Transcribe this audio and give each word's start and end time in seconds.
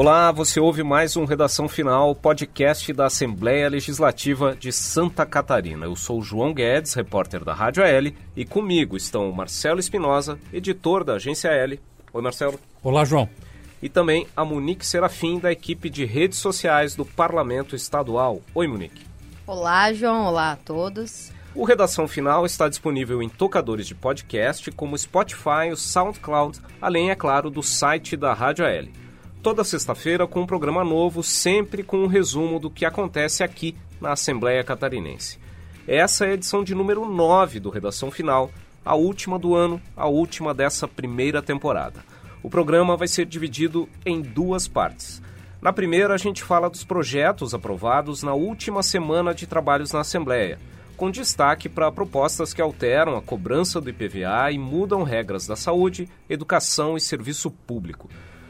Olá, 0.00 0.30
você 0.30 0.60
ouve 0.60 0.84
mais 0.84 1.16
um 1.16 1.24
Redação 1.24 1.68
Final, 1.68 2.14
podcast 2.14 2.92
da 2.92 3.06
Assembleia 3.06 3.68
Legislativa 3.68 4.54
de 4.54 4.70
Santa 4.70 5.26
Catarina. 5.26 5.86
Eu 5.86 5.96
sou 5.96 6.22
João 6.22 6.54
Guedes, 6.54 6.94
repórter 6.94 7.44
da 7.44 7.52
Rádio 7.52 7.82
AL, 7.82 8.12
e 8.36 8.44
comigo 8.44 8.96
estão 8.96 9.32
Marcelo 9.32 9.80
Espinosa, 9.80 10.38
editor 10.52 11.02
da 11.02 11.14
Agência 11.14 11.48
L. 11.48 11.80
Oi, 12.12 12.22
Marcelo. 12.22 12.60
Olá, 12.80 13.04
João. 13.04 13.28
E 13.82 13.88
também 13.88 14.24
a 14.36 14.44
Monique 14.44 14.86
Serafim, 14.86 15.40
da 15.40 15.50
equipe 15.50 15.90
de 15.90 16.04
redes 16.04 16.38
sociais 16.38 16.94
do 16.94 17.04
Parlamento 17.04 17.74
Estadual. 17.74 18.40
Oi, 18.54 18.68
Monique. 18.68 19.04
Olá, 19.44 19.92
João. 19.92 20.26
Olá 20.26 20.52
a 20.52 20.56
todos. 20.56 21.32
O 21.56 21.64
Redação 21.64 22.06
Final 22.06 22.46
está 22.46 22.68
disponível 22.68 23.20
em 23.20 23.28
tocadores 23.28 23.88
de 23.88 23.96
podcast 23.96 24.70
como 24.70 24.96
Spotify, 24.96 25.72
o 25.72 25.76
SoundCloud, 25.76 26.60
além, 26.80 27.10
é 27.10 27.16
claro, 27.16 27.50
do 27.50 27.64
site 27.64 28.16
da 28.16 28.32
Rádio 28.32 28.64
AL 28.64 29.07
toda 29.42 29.64
sexta-feira 29.64 30.26
com 30.26 30.40
um 30.40 30.46
programa 30.46 30.84
novo, 30.84 31.22
sempre 31.22 31.82
com 31.82 31.98
um 31.98 32.06
resumo 32.06 32.58
do 32.58 32.70
que 32.70 32.84
acontece 32.84 33.42
aqui 33.42 33.76
na 34.00 34.12
Assembleia 34.12 34.64
Catarinense. 34.64 35.38
Essa 35.86 36.26
é 36.26 36.30
a 36.30 36.34
edição 36.34 36.64
de 36.64 36.74
número 36.74 37.06
9 37.06 37.60
do 37.60 37.70
Redação 37.70 38.10
Final, 38.10 38.50
a 38.84 38.94
última 38.94 39.38
do 39.38 39.54
ano, 39.54 39.80
a 39.96 40.06
última 40.06 40.52
dessa 40.52 40.86
primeira 40.86 41.40
temporada. 41.40 42.04
O 42.42 42.50
programa 42.50 42.96
vai 42.96 43.08
ser 43.08 43.26
dividido 43.26 43.88
em 44.04 44.20
duas 44.20 44.68
partes. 44.68 45.22
Na 45.60 45.72
primeira, 45.72 46.14
a 46.14 46.18
gente 46.18 46.42
fala 46.42 46.70
dos 46.70 46.84
projetos 46.84 47.54
aprovados 47.54 48.22
na 48.22 48.34
última 48.34 48.82
semana 48.82 49.34
de 49.34 49.46
trabalhos 49.46 49.92
na 49.92 50.00
Assembleia, 50.00 50.58
com 50.96 51.10
destaque 51.10 51.68
para 51.68 51.90
propostas 51.92 52.52
que 52.52 52.60
alteram 52.60 53.16
a 53.16 53.22
cobrança 53.22 53.80
do 53.80 53.88
IPVA 53.88 54.50
e 54.52 54.58
mudam 54.58 55.02
regras 55.02 55.46
da 55.46 55.56
saúde, 55.56 56.08
educação 56.28 56.96
e 56.96 57.00
serviço 57.00 57.50
público. 57.50 58.08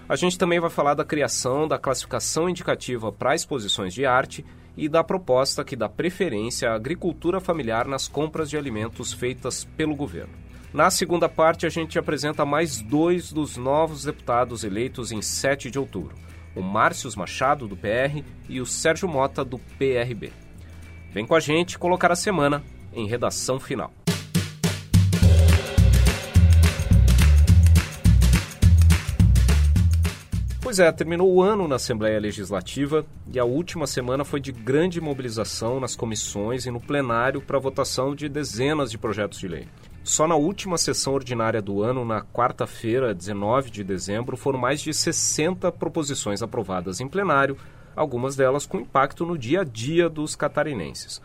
A 0.08 0.16
gente 0.16 0.38
também 0.38 0.58
vai 0.58 0.70
falar 0.70 0.94
da 0.94 1.04
criação 1.04 1.68
da 1.68 1.78
classificação 1.78 2.48
indicativa 2.48 3.12
para 3.12 3.34
exposições 3.34 3.92
de 3.92 4.06
arte 4.06 4.42
e 4.74 4.88
da 4.88 5.04
proposta 5.04 5.62
que 5.62 5.76
dá 5.76 5.86
preferência 5.86 6.70
à 6.70 6.74
agricultura 6.74 7.40
familiar 7.40 7.86
nas 7.86 8.08
compras 8.08 8.48
de 8.48 8.56
alimentos 8.56 9.12
feitas 9.12 9.64
pelo 9.76 9.94
governo. 9.94 10.32
Na 10.72 10.88
segunda 10.88 11.28
parte, 11.28 11.66
a 11.66 11.68
gente 11.68 11.98
apresenta 11.98 12.46
mais 12.46 12.80
dois 12.80 13.30
dos 13.30 13.58
novos 13.58 14.04
deputados 14.04 14.64
eleitos 14.64 15.12
em 15.12 15.20
7 15.20 15.70
de 15.70 15.78
outubro: 15.78 16.14
o 16.56 16.62
Márcio 16.62 17.10
Machado, 17.14 17.68
do 17.68 17.76
PR, 17.76 18.22
e 18.48 18.62
o 18.62 18.66
Sérgio 18.66 19.08
Mota, 19.08 19.44
do 19.44 19.58
PRB. 19.58 20.32
Vem 21.12 21.26
com 21.26 21.34
a 21.34 21.40
gente 21.40 21.78
colocar 21.78 22.10
a 22.10 22.16
semana 22.16 22.62
em 22.94 23.06
redação 23.06 23.60
final. 23.60 23.92
Pois 30.68 30.78
é, 30.78 30.92
terminou 30.92 31.32
o 31.32 31.42
ano 31.42 31.66
na 31.66 31.76
Assembleia 31.76 32.20
Legislativa 32.20 33.06
e 33.32 33.38
a 33.38 33.44
última 33.46 33.86
semana 33.86 34.22
foi 34.22 34.38
de 34.38 34.52
grande 34.52 35.00
mobilização 35.00 35.80
nas 35.80 35.96
comissões 35.96 36.66
e 36.66 36.70
no 36.70 36.78
plenário 36.78 37.40
para 37.40 37.58
votação 37.58 38.14
de 38.14 38.28
dezenas 38.28 38.90
de 38.90 38.98
projetos 38.98 39.38
de 39.38 39.48
lei. 39.48 39.66
Só 40.04 40.28
na 40.28 40.34
última 40.34 40.76
sessão 40.76 41.14
ordinária 41.14 41.62
do 41.62 41.82
ano, 41.82 42.04
na 42.04 42.20
quarta-feira, 42.20 43.14
19 43.14 43.70
de 43.70 43.82
dezembro, 43.82 44.36
foram 44.36 44.58
mais 44.58 44.82
de 44.82 44.92
60 44.92 45.72
proposições 45.72 46.42
aprovadas 46.42 47.00
em 47.00 47.08
plenário, 47.08 47.56
algumas 47.96 48.36
delas 48.36 48.66
com 48.66 48.78
impacto 48.78 49.24
no 49.24 49.38
dia 49.38 49.62
a 49.62 49.64
dia 49.64 50.06
dos 50.06 50.36
catarinenses. 50.36 51.18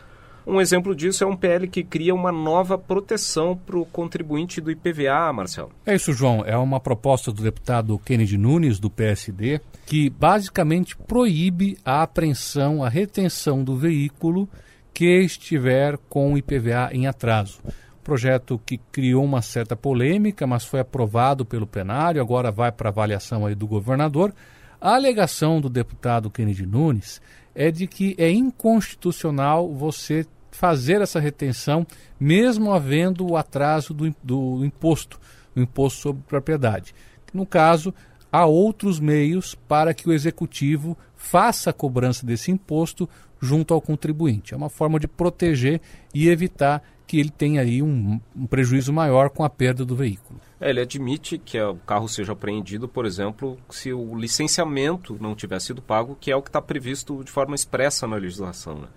Um 0.46 0.60
exemplo 0.60 0.94
disso 0.94 1.24
é 1.24 1.28
um 1.28 1.38
PL 1.38 1.68
que 1.68 1.84
cria 1.84 2.14
uma 2.14 2.32
nova 2.32 2.78
proteção 2.78 3.56
para 3.56 3.78
o 3.78 3.86
contribuinte 3.86 4.60
do 4.60 4.70
IPVA, 4.70 5.32
Marcelo. 5.32 5.72
É 5.86 5.96
isso, 5.96 6.12
João. 6.12 6.44
É 6.46 6.58
uma 6.58 6.80
proposta 6.80 7.32
do 7.32 7.42
deputado 7.42 7.98
Kennedy 8.00 8.38
Nunes, 8.38 8.78
do 8.78 8.90
PSD, 8.90 9.62
que 9.86 10.10
basicamente 10.10 10.98
proíbe 10.98 11.78
a 11.86 12.04
apreensão, 12.04 12.84
a 12.84 12.90
retenção 12.90 13.64
do 13.64 13.78
veículo 13.78 14.50
que 14.94 15.22
estiver 15.22 15.98
com 16.10 16.34
o 16.34 16.38
IPVA 16.38 16.90
em 16.92 17.08
atraso. 17.08 17.60
Projeto 18.04 18.62
que 18.66 18.78
criou 18.92 19.24
uma 19.24 19.42
certa 19.42 19.78
polêmica, 19.78 20.46
mas 20.46 20.66
foi 20.66 20.82
aprovado 20.82 21.46
pelo 21.46 21.66
plenário, 21.66 22.22
agora 22.22 22.52
vai 22.52 22.70
para 22.70 22.90
avaliação 22.90 23.46
aí 23.46 23.56
do 23.56 23.66
governador. 23.66 24.34
A 24.80 24.96
alegação 24.96 25.62
do 25.62 25.70
deputado 25.70 26.30
Kennedy 26.30 26.66
Nunes 26.66 27.22
é 27.56 27.72
de 27.72 27.88
que 27.88 28.16
é 28.18 28.32
inconstitucional 28.32 29.74
você 29.74 30.26
fazer 30.52 31.02
essa 31.02 31.20
retenção, 31.20 31.86
mesmo 32.20 32.72
havendo 32.72 33.30
o 33.30 33.36
atraso 33.36 33.94
do, 33.94 34.16
do 34.24 34.64
imposto, 34.64 35.20
o 35.56 35.60
imposto 35.60 36.00
sobre 36.00 36.24
propriedade. 36.28 36.94
No 37.34 37.46
caso, 37.46 37.94
há 38.32 38.46
outros 38.46 39.00
meios 39.00 39.56
para 39.68 39.94
que 39.94 40.08
o 40.08 40.14
executivo 40.14 40.98
faça 41.16 41.72
a 41.72 41.74
cobrança 41.74 42.26
desse 42.26 42.52
imposto 42.52 43.10
junto 43.42 43.74
ao 43.74 43.82
contribuinte. 43.82 44.54
É 44.54 44.58
uma 44.58 44.70
forma 44.70 45.00
de 45.00 45.08
proteger 45.08 45.82
e 46.14 46.30
evitar 46.30 46.82
que 47.06 47.20
ele 47.20 47.30
tenha 47.30 47.62
aí 47.62 47.82
um, 47.82 48.20
um 48.36 48.48
prejuízo 48.48 48.94
maior 48.94 49.30
com 49.30 49.44
a 49.44 49.50
perda 49.50 49.84
do 49.84 49.96
veículo. 49.96 50.40
É, 50.64 50.70
ele 50.70 50.80
admite 50.80 51.38
que 51.38 51.60
o 51.62 51.76
carro 51.86 52.08
seja 52.08 52.32
apreendido, 52.32 52.88
por 52.88 53.06
exemplo, 53.06 53.60
se 53.70 53.92
o 53.92 54.16
licenciamento 54.16 55.18
não 55.20 55.36
tiver 55.36 55.60
sido 55.60 55.82
pago, 55.82 56.18
que 56.18 56.32
é 56.32 56.36
o 56.38 56.42
que 56.42 56.48
está 56.48 56.62
previsto 56.62 57.22
de 57.22 57.30
forma 57.30 57.54
expressa 57.54 58.08
na 58.08 58.16
legislação. 58.16 58.76
Né? 58.76 58.88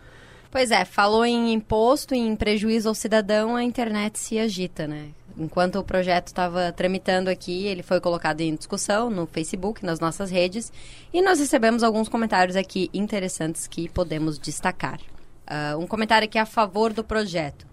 Pois 0.49 0.71
é, 0.71 0.85
falou 0.85 1.27
em 1.27 1.53
imposto, 1.53 2.15
em 2.15 2.37
prejuízo 2.37 2.89
ao 2.89 2.95
cidadão, 2.95 3.57
a 3.57 3.65
internet 3.65 4.17
se 4.17 4.39
agita, 4.39 4.87
né? 4.87 5.09
Enquanto 5.37 5.81
o 5.81 5.85
projeto 5.85 6.29
estava 6.29 6.73
tramitando 6.73 7.29
aqui, 7.29 7.67
ele 7.67 7.83
foi 7.83 8.01
colocado 8.01 8.41
em 8.43 8.55
discussão 8.55 9.11
no 9.11 9.27
Facebook, 9.27 9.85
nas 9.85 9.99
nossas 9.99 10.31
redes, 10.31 10.73
e 11.13 11.21
nós 11.21 11.41
recebemos 11.41 11.83
alguns 11.83 12.09
comentários 12.09 12.57
aqui 12.57 12.89
interessantes 12.95 13.67
que 13.67 13.89
podemos 13.89 14.39
destacar. 14.39 15.01
Uh, 15.47 15.79
um 15.79 15.87
comentário 15.87 16.27
aqui 16.27 16.39
a 16.39 16.47
favor 16.47 16.93
do 16.93 17.03
projeto. 17.03 17.67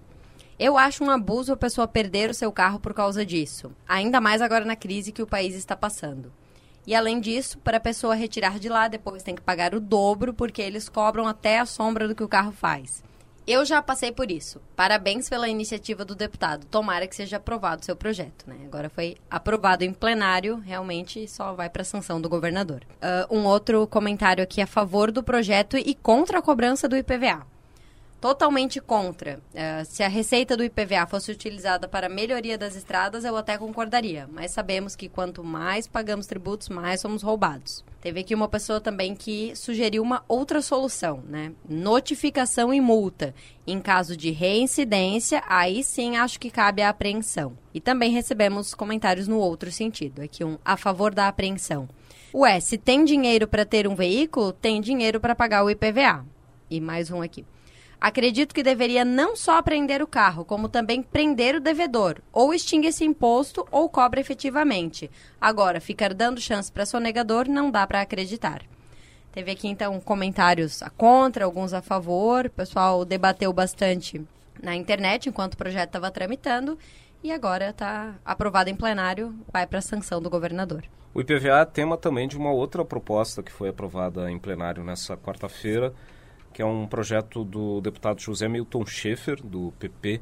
Eu 0.64 0.78
acho 0.78 1.04
um 1.04 1.10
abuso 1.10 1.52
a 1.52 1.58
pessoa 1.58 1.86
perder 1.86 2.30
o 2.30 2.34
seu 2.34 2.50
carro 2.50 2.80
por 2.80 2.94
causa 2.94 3.26
disso, 3.26 3.70
ainda 3.86 4.22
mais 4.22 4.42
agora 4.42 4.64
na 4.64 4.78
crise 4.78 5.12
que 5.12 5.22
o 5.22 5.28
país 5.28 5.56
está 5.56 5.76
passando. 5.76 6.32
E 6.88 6.96
além 6.96 7.20
disso, 7.20 7.58
para 7.58 7.76
a 7.76 7.82
pessoa 7.82 8.16
retirar 8.16 8.58
de 8.58 8.70
lá, 8.70 8.88
depois 8.88 9.24
tem 9.24 9.36
que 9.36 9.42
pagar 9.42 9.76
o 9.76 9.82
dobro, 9.82 10.34
porque 10.34 10.62
eles 10.62 10.88
cobram 10.88 11.28
até 11.28 11.60
a 11.60 11.66
sombra 11.66 12.08
do 12.08 12.16
que 12.16 12.24
o 12.24 12.30
carro 12.30 12.54
faz. 12.54 13.04
Eu 13.46 13.66
já 13.66 13.82
passei 13.82 14.14
por 14.14 14.32
isso. 14.32 14.62
Parabéns 14.74 15.28
pela 15.28 15.50
iniciativa 15.50 16.06
do 16.06 16.16
deputado. 16.16 16.66
Tomara 16.68 17.08
que 17.08 17.16
seja 17.18 17.36
aprovado 17.36 17.82
o 17.82 17.86
seu 17.86 17.98
projeto. 17.98 18.46
Né? 18.48 18.56
Agora 18.66 18.90
foi 18.90 19.18
aprovado 19.30 19.84
em 19.84 19.92
plenário, 19.92 20.64
realmente 20.66 21.28
só 21.28 21.52
vai 21.52 21.70
para 21.70 21.84
sanção 21.84 22.22
do 22.22 22.30
governador. 22.30 22.86
Uh, 23.02 23.38
um 23.38 23.44
outro 23.44 23.86
comentário 23.88 24.42
aqui 24.42 24.62
a 24.62 24.68
favor 24.68 25.12
do 25.12 25.22
projeto 25.22 25.78
e 25.78 25.94
contra 25.94 26.40
a 26.40 26.42
cobrança 26.42 26.88
do 26.88 26.96
IPVA 26.96 27.52
totalmente 28.24 28.80
contra. 28.80 29.42
Uh, 29.54 29.84
se 29.84 30.02
a 30.02 30.08
receita 30.08 30.56
do 30.56 30.64
IPVA 30.64 31.06
fosse 31.06 31.30
utilizada 31.30 31.90
para 31.90 32.08
a 32.08 32.10
melhoria 32.10 32.58
das 32.58 32.74
estradas, 32.74 33.26
eu 33.26 33.36
até 33.36 33.58
concordaria. 33.58 34.30
Mas 34.32 34.52
sabemos 34.52 34.96
que 34.96 35.10
quanto 35.10 35.44
mais 35.44 35.88
pagamos 35.88 36.26
tributos, 36.26 36.70
mais 36.70 37.02
somos 37.02 37.22
roubados. 37.22 37.84
Teve 38.00 38.22
aqui 38.22 38.34
uma 38.34 38.48
pessoa 38.48 38.80
também 38.80 39.14
que 39.14 39.54
sugeriu 39.58 40.02
uma 40.02 40.24
outra 40.26 40.62
solução, 40.62 41.22
né? 41.28 41.52
Notificação 41.68 42.74
e 42.74 42.80
multa. 42.80 43.36
Em 43.68 43.82
caso 43.82 44.16
de 44.16 44.32
reincidência, 44.32 45.44
aí 45.46 45.84
sim 45.84 46.16
acho 46.16 46.40
que 46.40 46.50
cabe 46.50 46.82
a 46.82 46.88
apreensão. 46.88 47.58
E 47.74 47.82
também 47.82 48.14
recebemos 48.14 48.74
comentários 48.74 49.28
no 49.28 49.38
outro 49.38 49.70
sentido. 49.70 50.22
Aqui 50.22 50.46
um 50.46 50.58
a 50.64 50.78
favor 50.78 51.14
da 51.14 51.28
apreensão. 51.28 51.90
Ué, 52.34 52.58
se 52.62 52.78
tem 52.78 53.04
dinheiro 53.04 53.50
para 53.50 53.66
ter 53.66 53.86
um 53.86 53.96
veículo, 53.96 54.54
tem 54.54 54.80
dinheiro 54.80 55.20
para 55.20 55.36
pagar 55.36 55.66
o 55.66 55.70
IPVA. 55.70 56.26
E 56.70 56.80
mais 56.80 57.12
um 57.12 57.22
aqui. 57.22 57.44
Acredito 58.04 58.54
que 58.54 58.62
deveria 58.62 59.06
não 59.06 59.34
só 59.34 59.62
prender 59.62 60.02
o 60.02 60.08
carro, 60.08 60.44
como 60.44 60.68
também 60.68 61.02
prender 61.02 61.56
o 61.56 61.62
devedor, 61.62 62.18
ou 62.34 62.54
extingue 62.54 62.90
esse 62.90 63.06
imposto 63.06 63.66
ou 63.72 63.88
cobra 63.88 64.20
efetivamente. 64.20 65.10
Agora, 65.40 65.80
ficar 65.80 66.14
dando 66.14 66.42
chance 66.42 66.70
para 66.70 66.86
sonegador 66.86 67.48
não 67.48 67.72
dá 67.72 67.88
para 67.88 68.02
acreditar. 68.02 68.62
Teve 69.32 69.52
aqui 69.52 69.70
então 69.70 69.98
comentários 70.02 70.84
a 70.84 70.90
contra, 70.90 71.46
alguns 71.46 71.72
a 71.72 71.82
favor. 71.82 72.48
O 72.48 72.50
pessoal 72.50 73.06
debateu 73.06 73.54
bastante 73.54 74.22
na 74.62 74.76
internet 74.76 75.30
enquanto 75.30 75.54
o 75.54 75.58
projeto 75.58 75.88
estava 75.88 76.12
tramitando 76.12 76.78
e 77.24 77.32
agora 77.32 77.70
está 77.70 78.16
aprovado 78.26 78.70
em 78.70 78.76
plenário, 78.76 79.34
vai 79.50 79.66
para 79.66 79.80
a 79.80 79.82
sanção 79.82 80.22
do 80.22 80.30
governador. 80.30 80.84
O 81.14 81.22
IPVA 81.22 81.62
é 81.62 81.66
tema 81.66 81.96
também 81.96 82.28
de 82.28 82.36
uma 82.36 82.52
outra 82.52 82.84
proposta 82.84 83.42
que 83.42 83.52
foi 83.52 83.70
aprovada 83.70 84.30
em 84.30 84.38
plenário 84.38 84.84
nessa 84.84 85.16
quarta-feira, 85.16 85.94
que 86.54 86.62
é 86.62 86.66
um 86.66 86.86
projeto 86.86 87.44
do 87.44 87.82
deputado 87.82 88.22
José 88.22 88.48
Milton 88.48 88.86
Schaefer, 88.86 89.42
do 89.44 89.74
PP, 89.80 90.22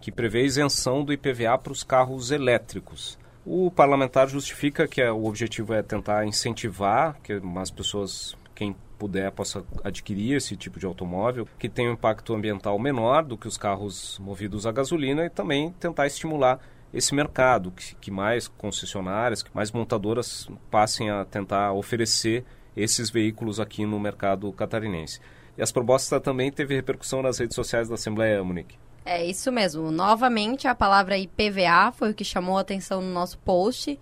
que 0.00 0.12
prevê 0.12 0.44
isenção 0.44 1.04
do 1.04 1.12
IPVA 1.12 1.56
para 1.58 1.72
os 1.72 1.82
carros 1.82 2.30
elétricos. 2.30 3.18
O 3.44 3.70
parlamentar 3.70 4.28
justifica 4.28 4.86
que 4.86 5.00
é, 5.00 5.10
o 5.10 5.24
objetivo 5.24 5.72
é 5.72 5.82
tentar 5.82 6.26
incentivar 6.26 7.18
que 7.22 7.40
as 7.56 7.70
pessoas, 7.70 8.36
quem 8.54 8.76
puder, 8.98 9.32
possa 9.32 9.64
adquirir 9.82 10.36
esse 10.36 10.54
tipo 10.56 10.78
de 10.78 10.84
automóvel, 10.84 11.48
que 11.58 11.68
tem 11.68 11.88
um 11.88 11.94
impacto 11.94 12.34
ambiental 12.34 12.78
menor 12.78 13.24
do 13.24 13.38
que 13.38 13.48
os 13.48 13.56
carros 13.56 14.18
movidos 14.18 14.66
a 14.66 14.72
gasolina 14.72 15.24
e 15.24 15.30
também 15.30 15.72
tentar 15.72 16.06
estimular 16.06 16.60
esse 16.92 17.14
mercado, 17.14 17.72
que, 18.00 18.10
mais 18.10 18.48
concessionárias, 18.48 19.42
que 19.42 19.50
mais 19.54 19.70
montadoras 19.72 20.48
passem 20.70 21.08
a 21.08 21.24
tentar 21.24 21.72
oferecer 21.72 22.44
esses 22.76 23.10
veículos 23.10 23.58
aqui 23.58 23.86
no 23.86 23.98
mercado 23.98 24.52
catarinense. 24.52 25.20
E 25.60 25.62
as 25.62 25.70
propostas 25.70 26.22
também 26.22 26.50
teve 26.50 26.74
repercussão 26.74 27.20
nas 27.20 27.38
redes 27.38 27.54
sociais 27.54 27.86
da 27.86 27.94
Assembleia, 27.94 28.42
Monique. 28.42 28.78
É 29.04 29.22
isso 29.22 29.52
mesmo. 29.52 29.90
Novamente, 29.90 30.66
a 30.66 30.74
palavra 30.74 31.18
IPVA 31.18 31.92
foi 31.92 32.12
o 32.12 32.14
que 32.14 32.24
chamou 32.24 32.56
a 32.56 32.62
atenção 32.62 33.02
no 33.02 33.12
nosso 33.12 33.36
post 33.40 34.00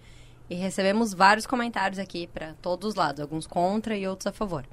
e 0.49 0.55
recebemos 0.55 1.13
vários 1.13 1.49
comentários 1.49 1.99
aqui 1.99 2.29
para 2.29 2.55
todos 2.63 2.91
os 2.91 2.95
lados, 2.95 3.21
alguns 3.21 3.45
contra 3.45 3.97
e 3.97 4.07
outros 4.07 4.29
a 4.29 4.33
favor. 4.33 4.65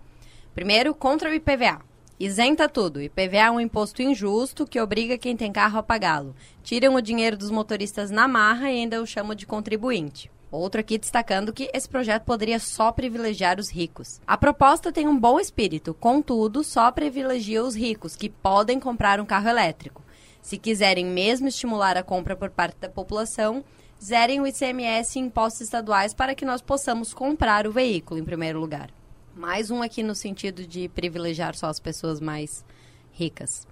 Primeiro, 0.53 0.93
contra 0.93 1.31
o 1.31 1.33
IPVA. 1.33 1.81
Isenta 2.19 2.69
tudo. 2.69 3.01
IPVA 3.01 3.37
é 3.37 3.51
um 3.51 3.59
imposto 3.59 4.03
injusto 4.03 4.67
que 4.67 4.79
obriga 4.79 5.17
quem 5.17 5.35
tem 5.35 5.51
carro 5.51 5.79
a 5.79 5.83
pagá-lo. 5.83 6.35
Tiram 6.61 6.93
o 6.93 7.01
dinheiro 7.01 7.35
dos 7.35 7.49
motoristas 7.49 8.11
na 8.11 8.27
marra 8.27 8.69
e 8.69 8.81
ainda 8.81 9.01
o 9.01 9.07
chamam 9.07 9.33
de 9.33 9.47
contribuinte. 9.47 10.29
Outro 10.51 10.79
aqui 10.79 10.97
destacando 10.97 11.51
que 11.51 11.69
esse 11.73 11.89
projeto 11.89 12.23
poderia 12.23 12.59
só 12.59 12.91
privilegiar 12.91 13.59
os 13.59 13.69
ricos. 13.69 14.21
A 14.25 14.37
proposta 14.37 14.91
tem 14.91 15.07
um 15.07 15.19
bom 15.19 15.39
espírito, 15.39 15.93
contudo, 15.93 16.63
só 16.63 16.91
privilegia 16.91 17.63
os 17.63 17.75
ricos, 17.75 18.15
que 18.15 18.29
podem 18.29 18.79
comprar 18.79 19.19
um 19.19 19.25
carro 19.25 19.49
elétrico. 19.49 20.03
Se 20.41 20.57
quiserem 20.57 21.05
mesmo 21.05 21.47
estimular 21.47 21.97
a 21.97 22.03
compra 22.03 22.35
por 22.35 22.49
parte 22.49 22.77
da 22.79 22.89
população, 22.89 23.63
zerem 24.01 24.39
o 24.39 24.47
ICMS 24.47 25.17
e 25.17 25.21
impostos 25.21 25.61
estaduais 25.61 26.13
para 26.13 26.35
que 26.35 26.45
nós 26.45 26.61
possamos 26.61 27.13
comprar 27.13 27.65
o 27.65 27.71
veículo, 27.71 28.19
em 28.19 28.23
primeiro 28.23 28.59
lugar. 28.59 28.91
Mais 29.35 29.71
um 29.71 29.81
aqui 29.81 30.03
no 30.03 30.15
sentido 30.15 30.65
de 30.65 30.87
privilegiar 30.87 31.55
só 31.55 31.67
as 31.67 31.79
pessoas 31.79 32.21
mais 32.21 32.63
ricas. 33.11 33.67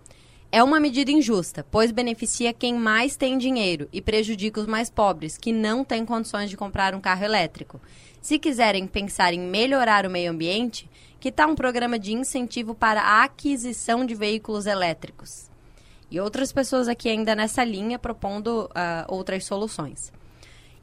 É 0.56 0.62
uma 0.62 0.80
medida 0.80 1.10
injusta, 1.10 1.66
pois 1.72 1.92
beneficia 1.92 2.54
quem 2.54 2.76
mais 2.76 3.16
tem 3.16 3.40
dinheiro 3.40 3.90
e 3.92 4.00
prejudica 4.00 4.62
os 4.62 4.68
mais 4.68 4.88
pobres, 4.88 5.36
que 5.36 5.52
não 5.52 5.84
têm 5.84 6.06
condições 6.06 6.48
de 6.48 6.56
comprar 6.56 6.94
um 6.94 7.02
carro 7.02 7.26
elétrico. 7.26 7.82
Se 8.22 8.38
quiserem 8.38 8.86
pensar 8.86 9.34
em 9.34 9.40
melhorar 9.40 10.06
o 10.06 10.12
meio 10.12 10.30
ambiente, 10.30 10.88
que 11.20 11.32
tal 11.32 11.50
um 11.50 11.56
programa 11.56 11.98
de 11.98 12.14
incentivo 12.14 12.76
para 12.76 13.02
a 13.02 13.24
aquisição 13.24 14.06
de 14.06 14.14
veículos 14.14 14.68
elétricos? 14.68 15.50
E 16.12 16.20
outras 16.20 16.54
pessoas 16.54 16.88
aqui 16.88 17.10
ainda 17.10 17.34
nessa 17.34 17.64
linha 17.64 17.98
propondo 17.98 18.66
uh, 18.66 19.06
outras 19.08 19.46
soluções. 19.46 20.14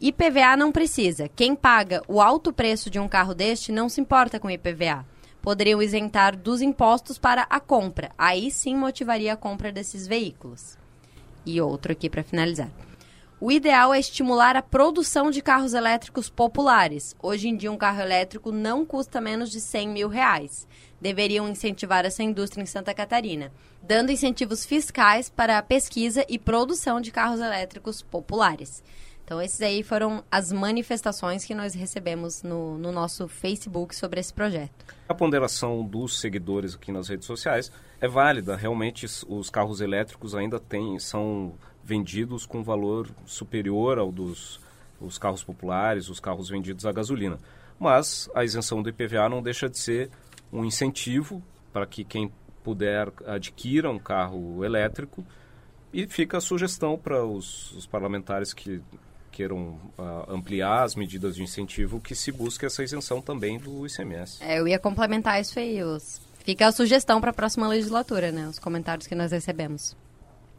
IPVA 0.01 0.57
não 0.57 0.73
precisa. 0.73 1.29
Quem 1.29 1.55
paga 1.55 2.03
o 2.09 2.21
alto 2.21 2.53
preço 2.53 2.91
de 2.91 2.99
um 2.99 3.07
carro 3.07 3.37
deste 3.37 3.71
não 3.71 3.89
se 3.89 4.01
importa 4.01 4.41
com 4.41 4.51
IPVA 4.51 5.07
poderiam 5.43 5.83
isentar 5.83 6.37
dos 6.37 6.61
impostos 6.61 7.19
para 7.19 7.43
a 7.43 7.61
compra. 7.61 8.11
Aí 8.17 8.51
sim 8.51 8.77
motivaria 8.77 9.33
a 9.33 9.37
compra 9.37 9.73
desses 9.73 10.07
veículos. 10.07 10.79
E 11.45 11.61
outro 11.61 11.93
aqui 11.93 12.09
para 12.09 12.23
finalizar. 12.23 12.71
O 13.43 13.51
ideal 13.51 13.95
é 13.95 13.99
estimular 13.99 14.55
a 14.55 14.61
produção 14.61 15.31
de 15.31 15.41
carros 15.41 15.73
elétricos 15.73 16.29
populares. 16.29 17.17
Hoje 17.23 17.49
em 17.49 17.57
dia, 17.57 17.73
um 17.73 17.77
carro 17.79 18.03
elétrico 18.03 18.53
não 18.53 18.85
custa 18.85 19.19
menos 19.19 19.51
de 19.51 19.63
100 19.63 19.89
mil 19.89 20.09
reais. 20.11 20.69
Deveriam 21.01 21.49
incentivar 21.49 22.05
essa 22.05 22.23
indústria 22.23 22.63
em 22.63 22.67
Santa 22.67 22.93
Catarina, 22.93 23.51
dando 23.83 24.13
incentivos 24.13 24.67
fiscais 24.67 25.31
para 25.31 25.57
a 25.57 25.63
pesquisa 25.63 26.23
e 26.29 26.39
produção 26.39 27.01
de 27.01 27.11
carros 27.11 27.41
elétricos 27.41 28.03
populares. 28.03 28.85
Então, 29.31 29.41
esses 29.41 29.61
aí 29.61 29.85
foram 29.85 30.25
as 30.29 30.51
manifestações 30.51 31.45
que 31.45 31.55
nós 31.55 31.73
recebemos 31.73 32.43
no, 32.43 32.77
no 32.77 32.91
nosso 32.91 33.29
Facebook 33.29 33.95
sobre 33.95 34.19
esse 34.19 34.35
projeto. 34.35 34.85
A 35.09 35.15
ponderação 35.15 35.85
dos 35.85 36.19
seguidores 36.19 36.75
aqui 36.75 36.91
nas 36.91 37.09
redes 37.09 37.29
sociais 37.29 37.71
é 38.01 38.09
válida. 38.09 38.57
Realmente, 38.57 39.07
os 39.29 39.49
carros 39.49 39.81
elétricos 39.81 40.35
ainda 40.35 40.59
têm, 40.59 40.99
são 40.99 41.55
vendidos 41.85 42.45
com 42.45 42.61
valor 42.65 43.09
superior 43.25 44.01
ao 44.01 44.11
dos 44.11 44.59
os 45.01 45.17
carros 45.17 45.45
populares, 45.45 46.09
os 46.09 46.19
carros 46.19 46.49
vendidos 46.49 46.85
a 46.85 46.91
gasolina. 46.91 47.39
Mas 47.79 48.29
a 48.35 48.43
isenção 48.43 48.83
do 48.83 48.89
IPVA 48.89 49.29
não 49.29 49.41
deixa 49.41 49.69
de 49.69 49.79
ser 49.79 50.11
um 50.53 50.65
incentivo 50.65 51.41
para 51.73 51.87
que 51.87 52.03
quem 52.03 52.33
puder 52.65 53.13
adquira 53.25 53.89
um 53.89 53.99
carro 54.01 54.65
elétrico 54.65 55.25
e 55.93 56.09
fica 56.09 56.39
a 56.39 56.41
sugestão 56.41 56.99
para 56.99 57.25
os, 57.25 57.71
os 57.77 57.87
parlamentares 57.87 58.53
que 58.53 58.83
queiram 59.31 59.79
uh, 59.99 60.29
ampliar 60.29 60.83
as 60.83 60.95
medidas 60.95 61.37
de 61.37 61.43
incentivo, 61.43 62.01
que 62.01 62.15
se 62.15 62.31
busque 62.31 62.67
essa 62.67 62.83
isenção 62.83 63.23
também 63.23 63.59
do 63.59 63.87
ICMS. 63.87 64.43
É, 64.43 64.59
eu 64.59 64.69
ia 64.69 64.79
complementar 64.79 65.41
isso 65.41 65.59
aí. 65.59 65.83
Os... 65.83 66.21
Fica 66.45 66.67
a 66.67 66.73
sugestão 66.73 67.21
para 67.21 67.31
a 67.31 67.35
próxima 67.35 67.69
legislatura, 67.69 68.33
né? 68.33 68.49
Os 68.49 68.59
comentários 68.59 69.07
que 69.07 69.15
nós 69.15 69.33
recebemos. 69.33 69.97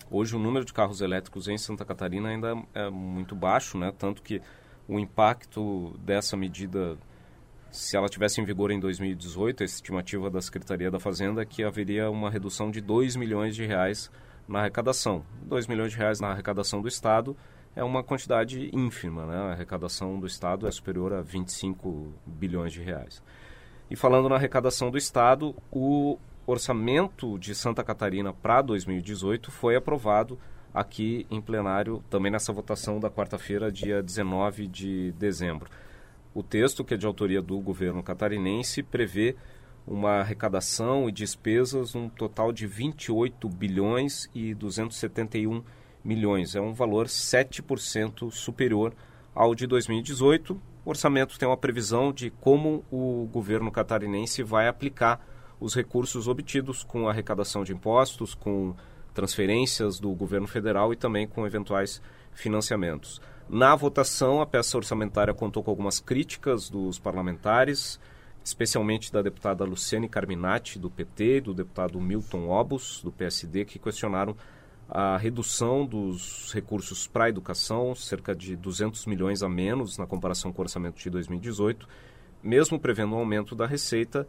Hoje 0.09 0.35
o 0.35 0.39
número 0.39 0.65
de 0.65 0.73
carros 0.73 1.00
elétricos 1.00 1.47
em 1.47 1.57
Santa 1.57 1.85
Catarina 1.85 2.29
ainda 2.29 2.53
é 2.73 2.89
muito 2.89 3.35
baixo, 3.35 3.77
né? 3.77 3.94
Tanto 3.97 4.21
que 4.21 4.41
o 4.88 5.00
impacto 5.00 5.97
dessa 6.00 6.35
medida, 6.35 6.97
se 7.71 7.95
ela 7.95 8.09
tivesse 8.09 8.41
em 8.41 8.44
vigor 8.44 8.71
em 8.71 8.79
2018, 8.79 9.63
a 9.63 9.65
estimativa 9.65 10.29
da 10.29 10.41
Secretaria 10.41 10.91
da 10.91 11.00
Fazenda 11.00 11.41
é 11.41 11.45
que 11.45 11.63
haveria 11.63 12.09
uma 12.09 12.29
redução 12.29 12.69
de 12.69 12.81
2 12.81 13.15
milhões 13.15 13.56
de 13.56 13.65
reais 13.65 14.12
na 14.47 14.59
arrecadação. 14.59 15.24
2 15.44 15.67
milhões 15.67 15.94
de 15.94 15.97
reais 15.97 16.19
na 16.19 16.31
arrecadação 16.31 16.81
do 16.81 16.89
Estado 16.89 17.38
é 17.75 17.83
uma 17.83 18.03
quantidade 18.03 18.69
ínfima, 18.73 19.25
né? 19.25 19.38
A 19.38 19.51
arrecadação 19.51 20.19
do 20.19 20.27
Estado 20.27 20.68
é 20.68 20.71
superior 20.71 21.13
a 21.13 21.21
25 21.21 22.13
bilhões 22.25 22.73
de 22.73 22.81
reais. 22.81 23.23
E 23.89 23.95
falando 23.95 24.29
na 24.29 24.35
arrecadação 24.35 24.91
do 24.91 24.97
Estado, 24.97 25.56
o 25.71 26.18
orçamento 26.45 27.38
de 27.39 27.56
Santa 27.56 27.83
Catarina 27.83 28.33
para 28.33 28.62
2018 28.62 29.51
foi 29.51 29.75
aprovado 29.75 30.38
aqui 30.73 31.25
em 31.29 31.41
plenário, 31.41 32.03
também 32.09 32.31
nessa 32.31 32.53
votação 32.53 33.00
da 33.00 33.09
quarta-feira, 33.09 33.71
dia 33.71 34.01
19 34.01 34.67
de 34.67 35.12
dezembro. 35.13 35.69
O 36.33 36.41
texto, 36.41 36.83
que 36.83 36.94
é 36.94 36.97
de 36.97 37.06
autoria 37.06 37.41
do 37.41 37.59
governo 37.59 38.01
catarinense, 38.01 38.81
prevê 38.81 39.35
uma 39.85 40.19
arrecadação 40.19 41.09
e 41.09 41.12
despesas 41.12 41.95
um 41.95 42.07
total 42.07 42.53
de 42.53 42.67
28 42.67 43.50
bilhões 43.50 44.29
e 44.33 44.53
271 44.53 45.50
milhões. 45.50 45.81
É 46.56 46.62
um 46.62 46.74
valor 46.74 47.07
7% 47.07 48.31
superior 48.31 48.94
ao 49.36 49.53
de 49.53 49.68
2018. 49.68 50.59
O 50.83 50.89
orçamento 50.89 51.38
tem 51.38 51.48
uma 51.48 51.57
previsão 51.57 52.12
de 52.12 52.30
como 52.30 52.83
o 52.92 53.30
governo 53.31 53.71
catarinense 53.71 54.42
vai 54.42 54.68
aplicar 54.68 55.25
os 55.59 55.75
recursos 55.75 56.27
obtidos 56.27 56.83
com 56.83 57.07
a 57.07 57.12
arrecadação 57.12 57.63
de 57.63 57.71
impostos, 57.71 58.33
com 58.33 58.74
transferências 59.13 60.00
do 60.00 60.13
governo 60.15 60.48
federal 60.48 60.92
e 60.92 60.95
também 60.95 61.27
com 61.27 61.45
eventuais 61.45 62.01
financiamentos. 62.33 63.21
Na 63.48 63.75
votação, 63.75 64.41
a 64.41 64.46
peça 64.46 64.77
orçamentária 64.77 65.34
contou 65.34 65.62
com 65.62 65.70
algumas 65.70 66.00
críticas 66.00 66.70
dos 66.70 66.98
parlamentares, 66.98 68.00
especialmente 68.43 69.12
da 69.12 69.22
deputada 69.22 69.65
Luciane 69.65 70.10
Carminati, 70.10 70.79
do 70.79 70.89
PT, 70.89 71.38
e 71.38 71.41
do 71.41 71.53
deputado 71.53 72.00
Milton 72.00 72.50
Obus, 72.50 73.01
do 73.03 73.12
PSD, 73.12 73.65
que 73.65 73.77
questionaram 73.77 74.36
a 74.93 75.15
redução 75.15 75.86
dos 75.86 76.51
recursos 76.53 77.07
para 77.07 77.24
a 77.24 77.29
educação, 77.29 77.95
cerca 77.95 78.36
de 78.36 78.57
200 78.57 79.05
milhões 79.05 79.41
a 79.41 79.48
menos 79.48 79.98
na 79.98 80.05
comparação 80.05 80.51
com 80.51 80.62
o 80.62 80.65
orçamento 80.65 81.01
de 81.01 81.10
2018, 81.10 81.88
mesmo 82.43 82.77
prevendo 82.77 83.15
um 83.15 83.19
aumento 83.19 83.55
da 83.55 83.65
receita, 83.65 84.27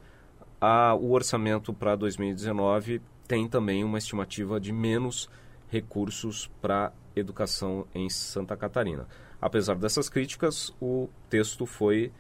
a, 0.60 0.94
o 0.94 1.10
orçamento 1.10 1.72
para 1.72 1.96
2019 1.96 3.02
tem 3.26 3.48
também 3.48 3.82
uma 3.82 3.98
estimativa 3.98 4.60
de 4.60 4.72
menos 4.72 5.28
recursos 5.68 6.48
para 6.60 6.92
educação 7.16 7.84
em 7.92 8.08
Santa 8.08 8.56
Catarina. 8.56 9.08
Apesar 9.40 9.74
dessas 9.74 10.08
críticas, 10.08 10.72
o 10.80 11.08
texto 11.28 11.66
foi 11.66 12.12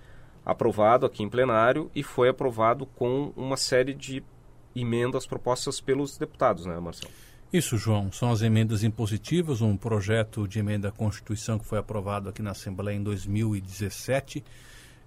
aprovado 0.44 1.06
aqui 1.06 1.22
em 1.22 1.28
plenário 1.28 1.88
e 1.94 2.02
foi 2.02 2.28
aprovado 2.28 2.86
com 2.86 3.32
uma 3.36 3.56
série 3.56 3.94
de 3.94 4.24
emendas 4.74 5.26
propostas 5.26 5.80
pelos 5.80 6.18
deputados, 6.18 6.66
né, 6.66 6.76
Marcelo? 6.80 7.12
Isso, 7.52 7.76
João. 7.76 8.10
São 8.10 8.32
as 8.32 8.40
emendas 8.40 8.82
impositivas, 8.82 9.60
um 9.60 9.76
projeto 9.76 10.48
de 10.48 10.58
emenda 10.58 10.88
à 10.88 10.90
Constituição 10.90 11.58
que 11.58 11.66
foi 11.66 11.78
aprovado 11.78 12.30
aqui 12.30 12.40
na 12.40 12.52
Assembleia 12.52 12.96
em 12.96 13.02
2017. 13.02 14.42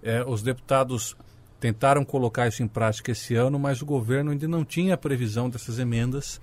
É, 0.03 0.23
os 0.23 0.43
deputados 0.43 1.15
tentaram 1.59 2.05
colocar 2.05 2.47
isso 2.47 2.61
em 2.61 2.67
prática 2.67 3.11
esse 3.11 3.33
ano, 3.33 3.57
mas 3.57 3.81
o 3.81 3.85
governo 3.85 4.29
ainda 4.29 4.47
não 4.47 4.63
tinha 4.63 4.93
a 4.93 4.97
previsão 4.97 5.49
dessas 5.49 5.79
emendas 5.79 6.39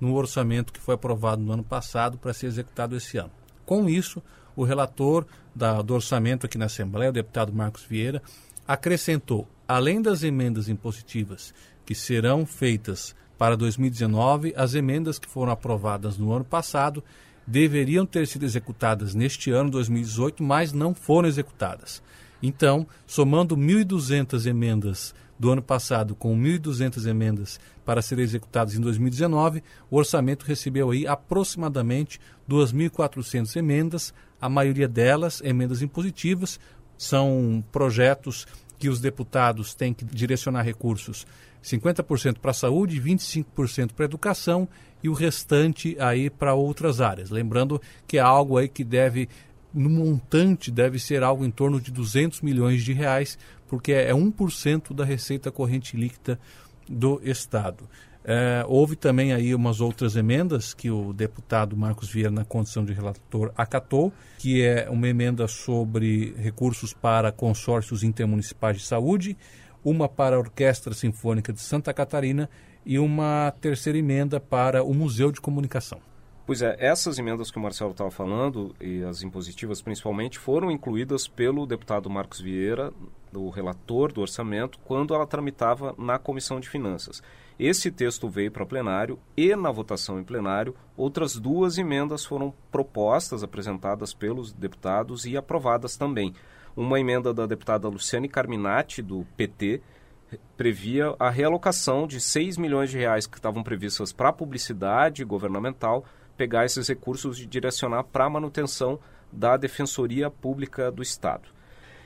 no 0.00 0.14
orçamento 0.14 0.72
que 0.72 0.80
foi 0.80 0.96
aprovado 0.96 1.40
no 1.40 1.52
ano 1.52 1.62
passado 1.62 2.18
para 2.18 2.34
ser 2.34 2.46
executado 2.46 2.96
esse 2.96 3.16
ano. 3.16 3.30
Com 3.64 3.88
isso, 3.88 4.20
o 4.56 4.64
relator 4.64 5.24
da, 5.54 5.80
do 5.82 5.94
orçamento 5.94 6.46
aqui 6.46 6.58
na 6.58 6.64
Assembleia, 6.64 7.10
o 7.10 7.14
deputado 7.14 7.52
Marcos 7.52 7.84
Vieira, 7.84 8.20
acrescentou, 8.66 9.48
além 9.68 10.02
das 10.02 10.24
emendas 10.24 10.68
impositivas 10.68 11.54
que 11.86 11.94
serão 11.94 12.44
feitas 12.44 13.14
para 13.38 13.56
2019, 13.56 14.54
as 14.56 14.74
emendas 14.74 15.18
que 15.18 15.28
foram 15.28 15.52
aprovadas 15.52 16.16
no 16.16 16.32
ano 16.32 16.44
passado 16.44 17.02
deveriam 17.46 18.06
ter 18.06 18.26
sido 18.26 18.44
executadas 18.44 19.14
neste 19.14 19.50
ano, 19.50 19.70
2018, 19.70 20.42
mas 20.42 20.72
não 20.72 20.94
foram 20.94 21.28
executadas. 21.28 22.02
Então, 22.42 22.86
somando 23.06 23.56
1.200 23.56 24.46
emendas 24.46 25.14
do 25.38 25.50
ano 25.50 25.62
passado 25.62 26.14
com 26.14 26.36
1.200 26.38 27.06
emendas 27.06 27.58
para 27.84 28.00
serem 28.00 28.24
executadas 28.24 28.74
em 28.74 28.80
2019, 28.80 29.62
o 29.90 29.96
orçamento 29.96 30.44
recebeu 30.44 30.90
aí 30.90 31.06
aproximadamente 31.06 32.20
2.400 32.48 33.56
emendas, 33.56 34.14
a 34.40 34.48
maioria 34.48 34.88
delas 34.88 35.40
emendas 35.42 35.82
impositivas, 35.82 36.60
são 36.96 37.64
projetos 37.72 38.46
que 38.78 38.88
os 38.88 39.00
deputados 39.00 39.74
têm 39.74 39.94
que 39.94 40.04
direcionar 40.04 40.62
recursos 40.62 41.26
50% 41.62 42.38
para 42.38 42.50
a 42.50 42.54
saúde, 42.54 43.00
25% 43.00 43.92
para 43.92 44.04
a 44.04 44.08
educação 44.08 44.68
e 45.02 45.08
o 45.08 45.14
restante 45.14 45.96
aí 45.98 46.28
para 46.28 46.54
outras 46.54 47.00
áreas. 47.00 47.30
Lembrando 47.30 47.80
que 48.06 48.18
é 48.18 48.20
algo 48.20 48.58
aí 48.58 48.68
que 48.68 48.84
deve 48.84 49.28
no 49.72 49.90
montante 49.90 50.70
deve 50.70 51.00
ser 51.00 51.24
algo 51.24 51.44
em 51.44 51.50
torno 51.50 51.80
de 51.80 51.90
200 51.90 52.42
milhões 52.42 52.84
de 52.84 52.92
reais, 52.92 53.36
porque 53.66 53.92
é 53.92 54.12
1% 54.12 54.94
da 54.94 55.04
receita 55.04 55.50
corrente 55.50 55.96
líquida 55.96 56.38
do 56.88 57.20
Estado. 57.24 57.88
É, 58.26 58.64
houve 58.66 58.96
também 58.96 59.34
aí 59.34 59.54
umas 59.54 59.82
outras 59.82 60.16
emendas 60.16 60.72
que 60.72 60.90
o 60.90 61.12
deputado 61.12 61.76
Marcos 61.76 62.08
Vieira, 62.10 62.30
na 62.30 62.44
condição 62.44 62.82
de 62.82 62.94
relator, 62.94 63.52
acatou, 63.54 64.10
que 64.38 64.62
é 64.62 64.88
uma 64.88 65.06
emenda 65.06 65.46
sobre 65.46 66.34
recursos 66.38 66.94
para 66.94 67.30
consórcios 67.30 68.02
intermunicipais 68.02 68.78
de 68.78 68.84
saúde, 68.84 69.36
uma 69.84 70.08
para 70.08 70.36
a 70.36 70.38
Orquestra 70.38 70.94
Sinfônica 70.94 71.52
de 71.52 71.60
Santa 71.60 71.92
Catarina 71.92 72.48
e 72.86 72.98
uma 72.98 73.52
terceira 73.60 73.98
emenda 73.98 74.40
para 74.40 74.82
o 74.82 74.94
Museu 74.94 75.30
de 75.30 75.40
Comunicação. 75.40 76.00
Pois 76.46 76.60
é, 76.60 76.76
essas 76.78 77.18
emendas 77.18 77.50
que 77.50 77.56
o 77.56 77.60
Marcelo 77.60 77.92
estava 77.92 78.10
falando, 78.10 78.74
e 78.78 79.02
as 79.02 79.22
impositivas 79.22 79.80
principalmente, 79.80 80.38
foram 80.38 80.70
incluídas 80.70 81.26
pelo 81.26 81.66
deputado 81.66 82.10
Marcos 82.10 82.38
Vieira, 82.38 82.92
o 83.32 83.48
relator 83.48 84.12
do 84.12 84.20
orçamento, 84.20 84.78
quando 84.84 85.14
ela 85.14 85.26
tramitava 85.26 85.94
na 85.96 86.18
Comissão 86.18 86.60
de 86.60 86.68
Finanças. 86.68 87.22
Esse 87.58 87.90
texto 87.90 88.28
veio 88.28 88.50
para 88.50 88.66
plenário 88.66 89.18
e, 89.34 89.56
na 89.56 89.70
votação 89.70 90.20
em 90.20 90.24
plenário, 90.24 90.74
outras 90.96 91.36
duas 91.36 91.78
emendas 91.78 92.26
foram 92.26 92.52
propostas, 92.70 93.42
apresentadas 93.42 94.12
pelos 94.12 94.52
deputados 94.52 95.24
e 95.24 95.38
aprovadas 95.38 95.96
também. 95.96 96.34
Uma 96.76 97.00
emenda 97.00 97.32
da 97.32 97.46
deputada 97.46 97.88
Luciane 97.88 98.28
Carminati, 98.28 99.00
do 99.00 99.24
PT, 99.36 99.80
previa 100.56 101.14
a 101.18 101.30
realocação 101.30 102.06
de 102.06 102.20
6 102.20 102.56
milhões 102.56 102.90
de 102.90 102.98
reais 102.98 103.26
que 103.26 103.36
estavam 103.36 103.62
previstas 103.62 104.12
para 104.12 104.32
publicidade 104.32 105.24
governamental 105.24 106.04
pegar 106.36 106.64
esses 106.64 106.88
recursos 106.88 107.40
e 107.40 107.46
direcionar 107.46 108.04
para 108.04 108.24
a 108.24 108.30
manutenção 108.30 108.98
da 109.32 109.56
Defensoria 109.56 110.30
Pública 110.30 110.90
do 110.90 111.02
Estado. 111.02 111.48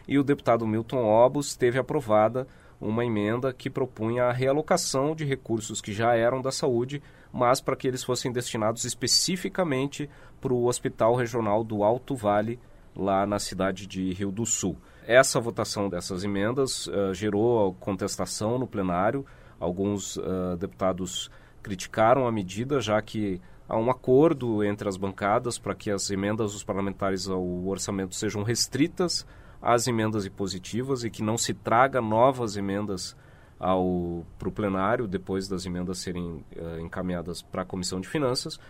E 0.07 0.19
o 0.19 0.25
deputado 0.25 0.67
Milton 0.67 1.05
Obos 1.05 1.57
teve 1.57 1.79
aprovada 1.79 2.47
uma 2.81 3.05
emenda 3.05 3.53
que 3.53 3.69
propunha 3.69 4.25
a 4.25 4.33
realocação 4.33 5.15
de 5.15 5.25
recursos 5.25 5.81
que 5.81 5.93
já 5.93 6.15
eram 6.15 6.41
da 6.41 6.53
saúde, 6.53 7.03
mas 7.33 7.61
para 7.61 7.77
que 7.77 7.89
eles 7.89 8.05
fossem 8.05 8.33
destinados 8.33 8.85
especificamente 8.85 10.09
para 10.41 10.53
o 10.53 10.67
Hospital 10.67 11.15
Regional 11.15 11.65
do 11.65 11.83
Alto 11.83 12.15
Vale, 12.15 12.59
lá 12.95 13.27
na 13.27 13.39
cidade 13.39 13.87
de 13.87 14.13
Rio 14.13 14.31
do 14.31 14.47
Sul. 14.47 14.77
Essa 15.09 15.41
votação 15.41 15.89
dessas 15.89 16.23
emendas 16.23 16.87
uh, 16.87 17.15
gerou 17.15 17.73
contestação 17.81 18.59
no 18.59 18.67
plenário. 18.67 19.25
Alguns 19.59 20.19
uh, 20.19 20.55
deputados 20.61 21.31
criticaram 21.63 22.27
a 22.27 22.31
medida, 22.31 22.79
já 22.79 23.01
que 23.01 23.41
há 23.67 23.79
um 23.79 23.91
acordo 23.91 24.63
entre 24.63 24.87
as 24.87 24.99
bancadas 24.99 25.59
para 25.59 25.75
que 25.75 25.91
as 25.91 26.11
emendas 26.11 26.53
dos 26.53 26.63
parlamentares 26.63 27.27
ao 27.27 27.43
orçamento 27.67 28.15
sejam 28.15 28.43
restritas 28.43 29.27
às 29.63 29.87
emendas 29.87 30.27
impositivas 30.27 31.03
e 31.05 31.09
que 31.09 31.23
não 31.23 31.39
se 31.39 31.55
traga 31.55 32.03
novas 32.03 32.59
emendas 32.59 33.17
para 33.59 33.77
o 33.77 34.53
plenário 34.55 35.09
depois 35.09 35.49
das 35.49 35.65
emendas 35.65 36.01
serem 36.01 36.45
uh, 36.55 36.81
encaminhadas 36.81 37.41
para 37.41 37.63
a 37.63 37.65
Comissão 37.65 37.99
de 37.99 38.07
Finanças. 38.07 38.61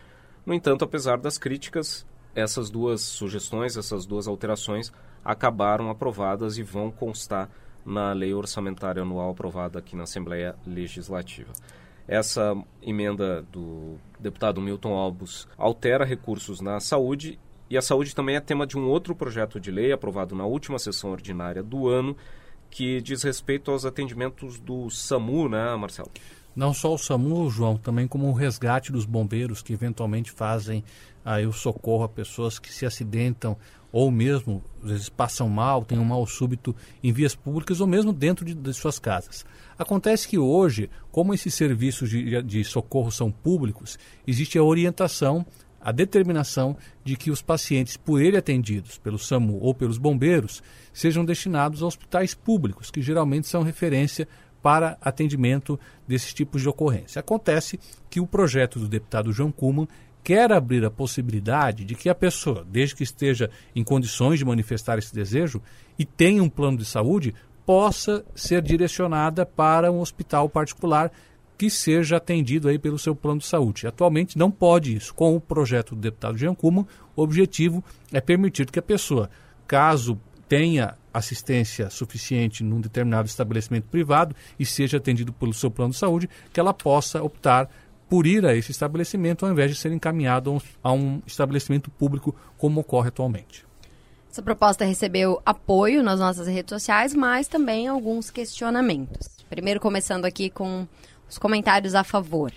No 0.47 0.54
entanto, 0.54 0.85
apesar 0.85 1.18
das 1.18 1.37
críticas, 1.37 2.07
essas 2.33 2.71
duas 2.71 3.00
sugestões, 3.00 3.76
essas 3.76 4.07
duas 4.07 4.28
alterações 4.28 4.92
acabaram 5.25 5.90
aprovadas 5.90 6.58
e 6.58 6.62
vão 6.62 6.90
constar 6.90 7.48
na 7.84 8.12
lei 8.12 8.34
orçamentária 8.34 9.02
anual 9.02 9.30
aprovada 9.30 9.78
aqui 9.78 9.96
na 9.96 10.02
Assembleia 10.02 10.54
Legislativa. 10.66 11.52
Essa 12.06 12.56
emenda 12.82 13.42
do 13.52 13.96
deputado 14.18 14.60
Milton 14.60 14.94
Albus 14.94 15.46
altera 15.56 16.04
recursos 16.04 16.60
na 16.60 16.80
saúde 16.80 17.38
e 17.70 17.76
a 17.76 17.82
saúde 17.82 18.14
também 18.14 18.37
é 18.37 18.40
tema 18.40 18.66
de 18.66 18.78
um 18.78 18.88
outro 18.88 19.14
projeto 19.14 19.60
de 19.60 19.70
lei 19.70 19.92
aprovado 19.92 20.34
na 20.34 20.46
última 20.46 20.78
sessão 20.78 21.10
ordinária 21.10 21.62
do 21.62 21.87
ano, 21.87 22.16
que 22.70 23.00
diz 23.02 23.22
respeito 23.22 23.70
aos 23.70 23.84
atendimentos 23.84 24.58
do 24.58 24.88
SAMU, 24.88 25.48
né, 25.48 25.75
Marcelo? 25.76 26.10
Não 26.56 26.72
só 26.72 26.94
o 26.94 26.98
SAMU, 26.98 27.48
João, 27.50 27.76
também 27.76 28.08
como 28.08 28.26
o 28.26 28.32
resgate 28.32 28.90
dos 28.90 29.04
bombeiros 29.04 29.62
que 29.62 29.72
eventualmente 29.72 30.32
fazem 30.32 30.82
aí 31.25 31.46
o 31.46 31.52
socorro 31.52 32.04
a 32.04 32.08
pessoas 32.08 32.58
que 32.58 32.72
se 32.72 32.87
acidentam 32.87 33.56
ou 33.90 34.11
mesmo 34.11 34.62
às 34.83 34.90
vezes 34.90 35.09
passam 35.09 35.49
mal, 35.49 35.85
têm 35.85 35.99
um 35.99 36.04
mal 36.04 36.26
súbito 36.26 36.75
em 37.02 37.12
vias 37.12 37.35
públicas 37.35 37.80
ou 37.80 37.87
mesmo 37.87 38.12
dentro 38.12 38.45
de, 38.45 38.54
de 38.54 38.75
suas 38.75 38.99
casas. 38.99 39.45
Acontece 39.78 40.28
que 40.28 40.38
hoje, 40.38 40.90
como 41.11 41.35
esses 41.35 41.54
serviços 41.54 42.11
de, 42.11 42.42
de 42.42 42.64
socorro 42.64 43.11
são 43.11 43.30
públicos, 43.30 43.99
existe 44.26 44.59
a 44.59 44.62
orientação 44.62 45.47
a 45.80 45.92
determinação 45.92 46.76
de 47.04 47.16
que 47.16 47.30
os 47.30 47.40
pacientes, 47.40 47.97
por 47.97 48.21
ele 48.21 48.37
atendidos 48.37 48.99
pelo 48.99 49.18
SAMU 49.18 49.59
ou 49.61 49.73
pelos 49.73 49.97
bombeiros, 49.97 50.62
sejam 50.92 51.25
destinados 51.25 51.83
a 51.83 51.87
hospitais 51.87 52.35
públicos, 52.35 52.90
que 52.90 53.00
geralmente 53.00 53.47
são 53.47 53.62
referência 53.62 54.26
para 54.62 54.99
atendimento 55.00 55.78
desses 56.07 56.35
tipos 56.35 56.61
de 56.62 56.68
ocorrência. 56.68 57.21
Acontece 57.21 57.78
que 58.11 58.21
o 58.21 58.26
projeto 58.26 58.78
do 58.78 58.88
deputado 58.88 59.33
João 59.33 59.52
Kuhlmann 59.52 59.88
quer 60.22 60.52
abrir 60.52 60.84
a 60.84 60.90
possibilidade 60.90 61.84
de 61.84 61.94
que 61.94 62.08
a 62.08 62.14
pessoa, 62.14 62.66
desde 62.68 62.94
que 62.94 63.02
esteja 63.02 63.50
em 63.75 63.82
condições 63.82 64.38
de 64.38 64.44
manifestar 64.44 64.98
esse 64.98 65.14
desejo 65.14 65.62
e 65.98 66.04
tenha 66.04 66.42
um 66.42 66.48
plano 66.48 66.78
de 66.78 66.84
saúde, 66.84 67.34
possa 67.64 68.25
ser 68.34 68.62
direcionada 68.62 69.44
para 69.44 69.92
um 69.92 70.00
hospital 70.00 70.48
particular 70.48 71.12
que 71.58 71.68
seja 71.68 72.16
atendido 72.16 72.68
aí 72.68 72.78
pelo 72.78 72.98
seu 72.98 73.16
plano 73.16 73.40
de 73.40 73.46
saúde. 73.46 73.87
Atualmente 73.87 74.38
não 74.38 74.50
pode 74.50 74.96
isso. 74.96 75.12
Com 75.12 75.34
o 75.34 75.40
projeto 75.40 75.94
do 75.94 76.00
deputado 76.00 76.38
Jean 76.38 76.54
Kuma, 76.54 76.87
o 77.16 77.22
objetivo 77.22 77.84
é 78.12 78.20
permitir 78.20 78.70
que 78.70 78.78
a 78.78 78.82
pessoa, 78.82 79.28
caso 79.66 80.18
tenha 80.48 80.94
assistência 81.12 81.90
suficiente 81.90 82.64
num 82.64 82.80
determinado 82.80 83.28
estabelecimento 83.28 83.88
privado 83.88 84.34
e 84.58 84.64
seja 84.64 84.96
atendido 84.96 85.32
pelo 85.32 85.52
seu 85.52 85.70
plano 85.70 85.90
de 85.90 85.98
saúde, 85.98 86.30
que 86.52 86.60
ela 86.60 86.72
possa 86.72 87.22
optar 87.22 87.68
por 88.08 88.26
ir 88.26 88.46
a 88.46 88.54
esse 88.54 88.70
estabelecimento 88.70 89.44
ao 89.44 89.52
invés 89.52 89.70
de 89.70 89.76
ser 89.76 89.92
encaminhado 89.92 90.60
a 90.82 90.92
um 90.92 91.20
estabelecimento 91.26 91.90
público 91.90 92.34
como 92.56 92.80
ocorre 92.80 93.08
atualmente. 93.08 93.66
Essa 94.30 94.42
proposta 94.42 94.84
recebeu 94.84 95.40
apoio 95.44 96.02
nas 96.02 96.20
nossas 96.20 96.46
redes 96.46 96.70
sociais, 96.70 97.14
mas 97.14 97.48
também 97.48 97.88
alguns 97.88 98.30
questionamentos. 98.30 99.28
Primeiro, 99.48 99.80
começando 99.80 100.24
aqui 100.24 100.50
com 100.50 100.86
os 101.28 101.38
comentários 101.38 101.94
a 101.94 102.04
favor. 102.04 102.52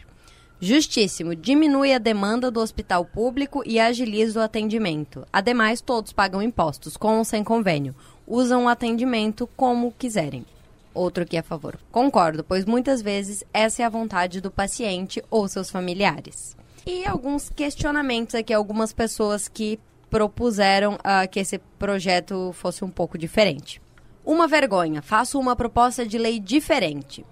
Justíssimo, 0.60 1.36
diminui 1.36 1.92
a 1.92 1.98
demanda 1.98 2.52
do 2.52 2.60
hospital 2.60 3.04
público 3.04 3.64
e 3.66 3.80
agiliza 3.80 4.40
o 4.40 4.44
atendimento. 4.44 5.26
Ademais, 5.34 5.82
todos 5.82 6.14
pagam 6.14 6.40
impostos, 6.40 6.96
com 6.96 7.18
ou 7.18 7.26
sem 7.26 7.44
convênio. 7.44 7.96
Usam 8.28 8.66
o 8.66 8.70
atendimento 8.70 9.50
como 9.58 9.92
quiserem. 9.92 10.46
Outro 10.94 11.26
que 11.26 11.38
é 11.38 11.40
a 11.40 11.44
favor. 11.44 11.80
Concordo, 11.92 12.44
pois 12.44 12.66
muitas 12.66 13.02
vezes 13.02 13.44
essa 13.54 13.82
é 13.82 13.86
a 13.86 13.90
vontade 13.90 14.42
do 14.42 14.52
paciente 14.52 15.24
ou 15.30 15.48
seus 15.48 15.70
familiares. 15.70 16.56
E 16.86 17.06
alguns 17.06 17.50
questionamentos 17.50 18.36
aqui, 18.36 18.54
algumas 18.54 18.92
pessoas 18.92 19.48
que 19.48 19.80
propuseram 20.10 20.96
uh, 20.96 21.30
que 21.30 21.40
esse 21.40 21.58
projeto 21.80 22.52
fosse 22.54 22.84
um 22.84 22.90
pouco 22.90 23.18
diferente. 23.18 23.82
Uma 24.26 24.48
vergonha, 24.48 25.02
faço 25.02 25.40
uma 25.40 25.56
proposta 25.56 26.06
de 26.06 26.18
lei 26.18 26.40
diferente 26.40 27.26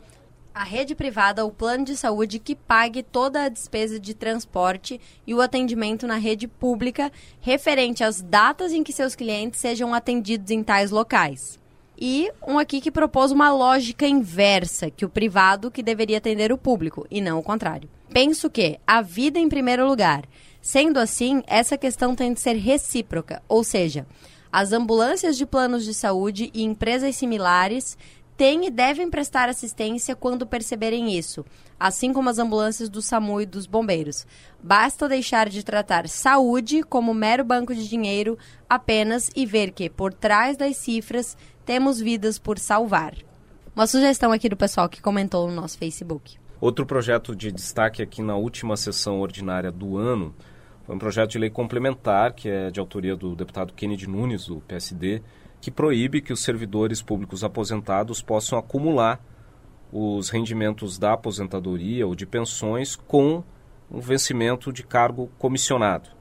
a 0.60 0.64
rede 0.66 0.94
privada 0.94 1.46
ou 1.46 1.52
plano 1.54 1.86
de 1.86 1.96
saúde 1.96 2.38
que 2.38 2.54
pague 2.54 3.02
toda 3.02 3.44
a 3.44 3.50
despesa 3.50 3.98
de 3.98 4.14
transporte 4.14 5.00
e 5.26 5.34
o 5.34 5.40
atendimento 5.40 6.06
na 6.06 6.18
rede 6.18 6.50
pública 6.50 7.10
referente 7.40 8.04
às 8.04 8.22
datas 8.22 8.74
em 8.74 8.84
que 8.84 8.92
seus 8.92 9.16
clientes 9.16 9.60
sejam 9.62 9.94
atendidos 9.94 10.52
em 10.52 10.62
tais 10.62 10.92
locais. 10.92 11.58
E 12.02 12.32
um 12.48 12.58
aqui 12.58 12.80
que 12.80 12.90
propôs 12.90 13.30
uma 13.30 13.52
lógica 13.52 14.08
inversa, 14.08 14.90
que 14.90 15.04
o 15.04 15.10
privado 15.10 15.70
que 15.70 15.84
deveria 15.84 16.18
atender 16.18 16.50
o 16.50 16.58
público, 16.58 17.06
e 17.12 17.20
não 17.20 17.40
o 17.40 17.44
contrário. 17.44 17.90
Penso 18.10 18.50
que 18.50 18.80
a 18.88 19.02
vida 19.02 19.38
em 19.38 19.50
primeiro 19.50 19.86
lugar. 19.86 20.24
Sendo 20.62 20.98
assim, 20.98 21.44
essa 21.46 21.78
questão 21.78 22.16
tem 22.16 22.34
de 22.34 22.40
ser 22.40 22.56
recíproca, 22.56 23.42
ou 23.50 23.64
seja, 23.64 24.08
as 24.52 24.72
ambulâncias 24.72 25.38
de 25.38 25.46
planos 25.46 25.84
de 25.84 25.94
saúde 25.94 26.50
e 26.54 26.64
empresas 26.64 27.16
similares 27.16 27.98
têm 28.40 28.66
e 28.66 28.72
devem 28.72 29.10
prestar 29.10 29.50
assistência 29.50 30.16
quando 30.16 30.48
perceberem 30.48 31.18
isso, 31.18 31.46
assim 31.78 32.14
como 32.14 32.30
as 32.30 32.40
ambulâncias 32.40 32.88
do 32.88 33.02
SAMU 33.02 33.42
e 33.42 33.46
dos 33.46 33.66
bombeiros. 33.66 34.26
Basta 34.64 35.10
deixar 35.10 35.50
de 35.50 35.62
tratar 35.62 36.08
saúde 36.08 36.82
como 36.82 37.14
mero 37.14 37.44
banco 37.44 37.76
de 37.76 37.88
dinheiro 37.88 38.38
apenas 38.70 39.30
e 39.36 39.46
ver 39.46 39.72
que, 39.72 39.90
por 39.90 40.14
trás 40.14 40.56
das 40.56 40.78
cifras, 40.78 41.38
temos 41.70 42.02
vidas 42.02 42.40
por 42.40 42.58
salvar. 42.58 43.14
Uma 43.76 43.86
sugestão 43.86 44.32
aqui 44.32 44.50
do 44.50 44.58
pessoal 44.58 44.90
que 44.90 45.00
comentou 45.00 45.48
no 45.48 45.54
nosso 45.54 45.78
Facebook. 45.78 46.40
Outro 46.60 46.84
projeto 46.84 47.36
de 47.36 47.52
destaque 47.52 48.02
aqui 48.02 48.24
na 48.24 48.36
última 48.36 48.76
sessão 48.76 49.20
ordinária 49.20 49.72
do 49.72 49.96
ano 49.96 50.34
foi 50.84 50.96
um 50.96 50.98
projeto 50.98 51.30
de 51.30 51.38
lei 51.38 51.52
complementar, 51.52 52.34
que 52.34 52.50
é 52.50 52.72
de 52.72 52.80
autoria 52.80 53.16
do 53.16 53.36
deputado 53.36 53.72
Kennedy 53.76 54.10
Nunes, 54.10 54.48
do 54.48 54.60
PSD, 54.62 55.22
que 55.62 55.70
proíbe 55.70 56.22
que 56.22 56.34
os 56.34 56.42
servidores 56.42 57.04
públicos 57.04 57.44
aposentados 57.44 58.20
possam 58.20 58.58
acumular 58.58 59.24
os 59.94 60.32
rendimentos 60.32 60.98
da 60.98 61.14
aposentadoria 61.14 62.08
ou 62.08 62.16
de 62.16 62.26
pensões 62.26 62.96
com 62.96 63.44
um 63.92 64.00
vencimento 64.00 64.74
de 64.74 64.82
cargo 64.82 65.30
comissionado. 65.38 66.19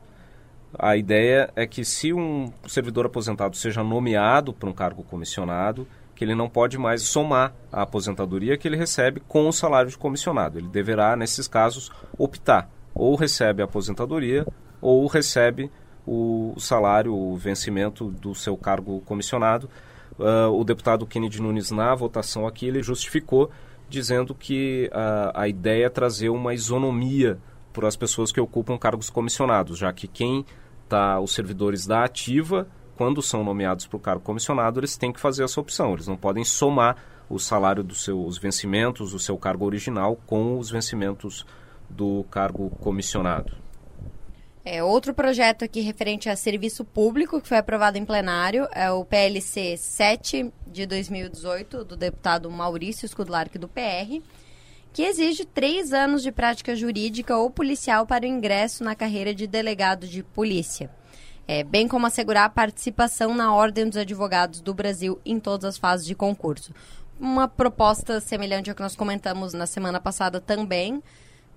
A 0.76 0.96
ideia 0.96 1.50
é 1.56 1.66
que 1.66 1.84
se 1.84 2.12
um 2.12 2.52
servidor 2.66 3.06
aposentado 3.06 3.56
seja 3.56 3.82
nomeado 3.82 4.52
para 4.52 4.68
um 4.68 4.72
cargo 4.72 5.02
comissionado, 5.02 5.86
que 6.14 6.24
ele 6.24 6.34
não 6.34 6.48
pode 6.48 6.76
mais 6.76 7.02
somar 7.02 7.54
a 7.72 7.82
aposentadoria 7.82 8.58
que 8.58 8.66
ele 8.66 8.76
recebe 8.76 9.20
com 9.28 9.48
o 9.48 9.52
salário 9.52 9.88
de 9.88 9.96
comissionado. 9.96 10.58
Ele 10.58 10.66
deverá, 10.68 11.14
nesses 11.14 11.46
casos, 11.46 11.92
optar. 12.18 12.68
Ou 12.92 13.14
recebe 13.14 13.62
a 13.62 13.66
aposentadoria 13.66 14.44
ou 14.80 15.06
recebe 15.06 15.70
o 16.06 16.54
salário, 16.58 17.14
o 17.14 17.36
vencimento 17.36 18.10
do 18.10 18.34
seu 18.34 18.56
cargo 18.56 19.00
comissionado. 19.02 19.70
Uh, 20.18 20.50
o 20.52 20.64
deputado 20.64 21.06
Kennedy 21.06 21.40
Nunes, 21.40 21.70
na 21.70 21.94
votação 21.94 22.46
aqui, 22.46 22.66
ele 22.66 22.82
justificou 22.82 23.50
dizendo 23.88 24.34
que 24.34 24.90
uh, 24.92 25.30
a 25.34 25.48
ideia 25.48 25.86
é 25.86 25.88
trazer 25.88 26.30
uma 26.30 26.52
isonomia 26.52 27.38
para 27.78 27.86
as 27.86 27.94
pessoas 27.94 28.32
que 28.32 28.40
ocupam 28.40 28.76
cargos 28.76 29.08
comissionados, 29.08 29.78
já 29.78 29.92
que 29.92 30.08
quem 30.08 30.44
está, 30.82 31.20
os 31.20 31.32
servidores 31.32 31.86
da 31.86 32.02
ativa, 32.02 32.66
quando 32.96 33.22
são 33.22 33.44
nomeados 33.44 33.86
para 33.86 33.96
o 33.96 34.00
cargo 34.00 34.24
comissionado, 34.24 34.80
eles 34.80 34.96
têm 34.96 35.12
que 35.12 35.20
fazer 35.20 35.44
essa 35.44 35.60
opção. 35.60 35.92
Eles 35.92 36.08
não 36.08 36.16
podem 36.16 36.44
somar 36.44 36.96
o 37.30 37.38
salário 37.38 37.84
dos 37.84 38.02
seus 38.02 38.36
vencimentos, 38.36 39.12
do 39.12 39.18
seu 39.20 39.38
cargo 39.38 39.64
original, 39.64 40.18
com 40.26 40.58
os 40.58 40.68
vencimentos 40.68 41.46
do 41.88 42.24
cargo 42.32 42.68
comissionado. 42.80 43.52
É, 44.64 44.82
outro 44.82 45.14
projeto 45.14 45.64
aqui 45.64 45.80
referente 45.80 46.28
a 46.28 46.34
serviço 46.34 46.84
público 46.84 47.40
que 47.40 47.46
foi 47.46 47.58
aprovado 47.58 47.96
em 47.96 48.04
plenário 48.04 48.66
é 48.72 48.90
o 48.90 49.04
PLC 49.04 49.76
7 49.76 50.52
de 50.66 50.84
2018, 50.84 51.84
do 51.84 51.96
deputado 51.96 52.50
Maurício 52.50 53.06
Skudlark 53.06 53.56
do 53.56 53.68
PR, 53.68 54.20
que 54.98 55.04
exige 55.04 55.44
três 55.44 55.92
anos 55.92 56.24
de 56.24 56.32
prática 56.32 56.74
jurídica 56.74 57.36
ou 57.36 57.48
policial 57.48 58.04
para 58.04 58.24
o 58.24 58.28
ingresso 58.28 58.82
na 58.82 58.96
carreira 58.96 59.32
de 59.32 59.46
delegado 59.46 60.08
de 60.08 60.24
polícia 60.24 60.90
é, 61.46 61.62
bem 61.62 61.86
como 61.86 62.04
assegurar 62.04 62.46
a 62.46 62.50
participação 62.50 63.32
na 63.32 63.54
Ordem 63.54 63.88
dos 63.88 63.96
Advogados 63.96 64.60
do 64.60 64.74
Brasil 64.74 65.20
em 65.24 65.38
todas 65.38 65.64
as 65.66 65.78
fases 65.78 66.04
de 66.04 66.16
concurso. 66.16 66.74
Uma 67.20 67.46
proposta 67.46 68.20
semelhante 68.20 68.70
ao 68.70 68.74
que 68.74 68.82
nós 68.82 68.96
comentamos 68.96 69.54
na 69.54 69.66
semana 69.66 70.00
passada 70.00 70.40
também, 70.40 71.00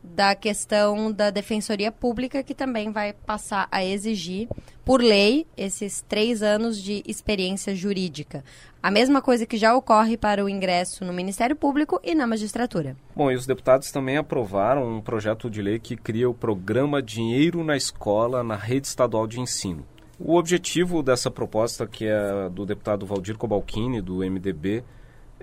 da 0.04 0.36
questão 0.36 1.12
da 1.12 1.30
Defensoria 1.30 1.92
Pública, 1.92 2.44
que 2.44 2.54
também 2.54 2.92
vai 2.92 3.14
passar 3.14 3.68
a 3.72 3.84
exigir, 3.84 4.48
por 4.84 5.02
lei, 5.02 5.46
esses 5.56 6.02
três 6.02 6.42
anos 6.42 6.82
de 6.82 7.04
experiência 7.06 7.76
jurídica. 7.76 8.44
A 8.82 8.90
mesma 8.90 9.22
coisa 9.22 9.46
que 9.46 9.58
já 9.58 9.76
ocorre 9.76 10.18
para 10.18 10.44
o 10.44 10.50
ingresso 10.50 11.06
no 11.06 11.14
Ministério 11.14 11.56
Público 11.56 12.00
e 12.04 12.16
na 12.16 12.26
magistratura. 12.26 12.98
Bom, 13.16 13.32
e 13.32 13.36
os 13.36 13.46
deputados 13.46 13.92
também 13.92 14.18
aprovaram 14.18 14.98
um 14.98 15.02
projeto 15.02 15.50
de 15.50 15.62
lei 15.62 15.78
que 15.78 15.96
cria 15.96 16.30
o 16.30 16.34
programa 16.34 17.02
Dinheiro 17.02 17.64
na 17.64 17.78
Escola 17.78 18.44
na 18.44 18.56
rede 18.56 18.88
estadual 18.88 19.28
de 19.28 19.40
ensino. 19.40 19.86
O 20.20 20.36
objetivo 20.36 21.02
dessa 21.02 21.30
proposta, 21.32 21.88
que 21.88 22.06
é 22.06 22.50
do 22.50 22.66
deputado 22.66 23.06
Valdir 23.06 23.38
Cobalcini, 23.38 24.02
do 24.02 24.18
MDB, 24.18 24.84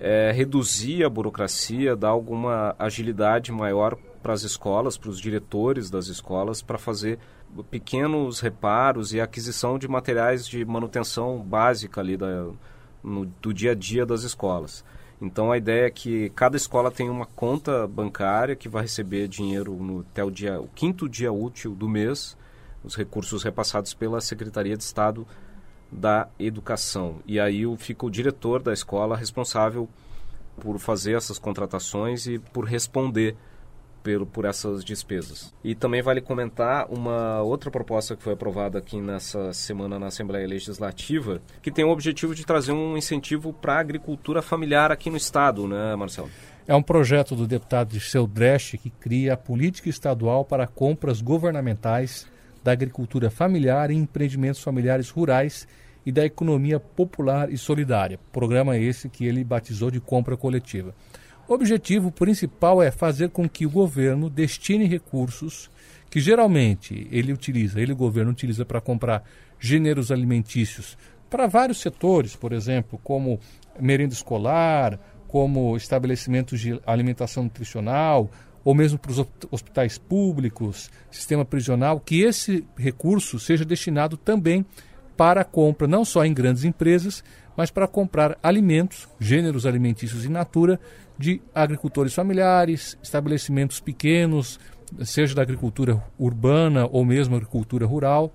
é 0.01 0.33
reduzir 0.33 1.05
a 1.05 1.11
burocracia, 1.11 1.97
dar 1.97 2.09
alguma 2.09 2.75
agilidade 2.79 3.51
maior 3.53 3.97
para 4.23 4.33
as 4.33 4.43
escolas, 4.43 4.97
para 4.97 5.11
os 5.11 5.21
diretores 5.21 5.91
das 5.91 6.07
escolas, 6.07 6.63
para 6.63 6.79
fazer 6.79 7.19
pequenos 7.71 8.41
reparos 8.41 9.13
e 9.13 9.21
aquisição 9.21 9.79
de 9.79 9.89
materiais 9.89 10.47
de 10.47 10.65
manutenção 10.65 11.39
básica 11.41 12.01
ali 12.01 12.17
da, 12.17 12.49
no, 13.03 13.27
do 13.27 13.53
dia 13.53 13.73
a 13.73 13.75
dia 13.75 14.05
das 14.05 14.23
escolas. 14.23 14.85
Então 15.21 15.51
a 15.51 15.57
ideia 15.57 15.87
é 15.87 15.91
que 15.91 16.31
cada 16.31 16.57
escola 16.57 16.91
tem 16.91 17.11
uma 17.11 17.27
conta 17.27 17.87
bancária 17.89 18.55
que 18.55 18.69
vai 18.69 18.83
receber 18.83 19.27
dinheiro 19.27 19.75
no, 19.75 20.01
até 20.01 20.23
o, 20.23 20.31
dia, 20.31 20.61
o 20.61 20.69
quinto 20.69 21.09
dia 21.09 21.33
útil 21.33 21.75
do 21.75 21.89
mês, 21.89 22.37
os 22.85 22.95
recursos 22.95 23.43
repassados 23.43 23.95
pela 23.95 24.21
Secretaria 24.21 24.77
de 24.77 24.85
Estado 24.85 25.27
da 25.91 26.29
Educação. 26.39 27.17
E 27.27 27.41
aí 27.41 27.65
fica 27.79 28.07
o 28.07 28.11
diretor 28.11 28.63
da 28.63 28.73
escola 28.73 29.17
responsável 29.17 29.89
por 30.61 30.79
fazer 30.79 31.17
essas 31.17 31.39
contratações 31.39 32.27
e 32.27 32.39
por 32.39 32.65
responder 32.65 33.37
pelo, 34.03 34.27
por 34.27 34.45
essas 34.45 34.85
despesas. 34.85 35.55
E 35.63 35.75
também 35.75 36.03
vale 36.03 36.21
comentar 36.21 36.87
uma 36.91 37.43
outra 37.43 37.71
proposta 37.71 38.17
que 38.17 38.23
foi 38.23 38.33
aprovada 38.33 38.79
aqui 38.79 39.01
nessa 39.01 39.53
semana 39.53 39.99
na 39.99 40.07
Assembleia 40.07 40.47
Legislativa, 40.47 41.41
que 41.63 41.71
tem 41.71 41.85
o 41.85 41.91
objetivo 41.91 42.35
de 42.35 42.45
trazer 42.45 42.73
um 42.73 42.97
incentivo 42.97 43.53
para 43.53 43.75
a 43.75 43.81
agricultura 43.81 44.43
familiar 44.43 44.91
aqui 44.91 45.11
no 45.11 45.17
Estado, 45.17 45.67
né, 45.67 45.95
Marcelo? 45.97 46.31
É 46.67 46.75
um 46.75 46.83
projeto 46.83 47.35
do 47.35 47.47
deputado 47.47 47.89
Dirceu 47.89 48.27
Dresch 48.27 48.77
que 48.77 48.91
cria 48.91 49.35
a 49.35 49.37
política 49.37 49.89
estadual 49.89 50.45
para 50.45 50.67
compras 50.67 51.21
governamentais 51.21 52.27
da 52.63 52.73
agricultura 52.73 53.31
familiar 53.31 53.91
e 53.91 53.95
empreendimentos 53.95 54.63
familiares 54.63 55.11
rurais 55.11 55.67
e 56.05 56.13
da 56.13 56.25
economia 56.25 56.81
popular 56.81 57.53
e 57.53 57.59
solidária. 57.59 58.19
Programa 58.33 58.77
esse 58.77 59.09
que 59.09 59.27
ele 59.27 59.45
batizou 59.45 59.91
de 59.91 60.01
compra 60.01 60.37
coletiva. 60.37 60.95
O 61.47 61.55
objetivo 61.55 62.11
principal 62.11 62.83
é 62.83 62.91
fazer 62.91 63.31
com 63.31 63.49
que 63.49 63.67
o 63.67 63.71
governo 63.71 64.29
destine 64.29 64.87
recursos 64.87 65.71
que 66.11 66.21
geralmente 66.21 67.07
ele 67.11 67.33
utiliza, 67.33 67.81
ele 67.81 67.93
o 67.93 67.97
governo 67.97 68.31
utiliza 68.31 68.65
para 68.65 68.81
comprar 68.81 69.23
gêneros 69.59 70.11
alimentícios 70.11 70.97
para 71.29 71.47
vários 71.47 71.81
setores, 71.81 72.35
por 72.35 72.53
exemplo, 72.53 72.99
como 73.03 73.39
merenda 73.79 74.15
escolar, 74.15 74.99
como 75.27 75.77
estabelecimentos 75.77 76.59
de 76.59 76.81
alimentação 76.87 77.45
nutricional, 77.45 78.31
ou 78.69 78.75
mesmo 78.75 78.99
para 78.99 79.11
os 79.11 79.27
hospitais 79.51 79.97
públicos, 79.97 80.91
sistema 81.11 81.43
prisional, 81.43 81.99
que 81.99 82.21
esse 82.21 82.67
recurso 82.77 83.41
seja 83.41 83.65
destinado 83.65 84.15
também 84.15 84.63
para 85.17 85.41
a 85.41 85.45
compra, 85.45 85.89
não 85.89 86.05
só 86.05 86.23
em 86.23 86.35
grandes 86.35 86.65
empresas, 86.65 87.25
mas 87.57 87.71
para 87.71 87.89
comprar 87.89 88.37
alimentos, 88.43 89.09
gêneros 89.19 89.65
alimentícios 89.65 90.27
in 90.27 90.29
natura, 90.29 90.79
de 91.17 91.41
agricultores 91.55 92.13
familiares, 92.13 92.99
estabelecimentos 93.03 93.81
pequenos, 93.81 94.61
seja 95.03 95.35
da 95.35 95.41
agricultura 95.41 96.05
urbana 96.19 96.87
ou 96.93 97.07
mesmo 97.07 97.37
agricultura 97.37 97.87
rural. 97.87 98.31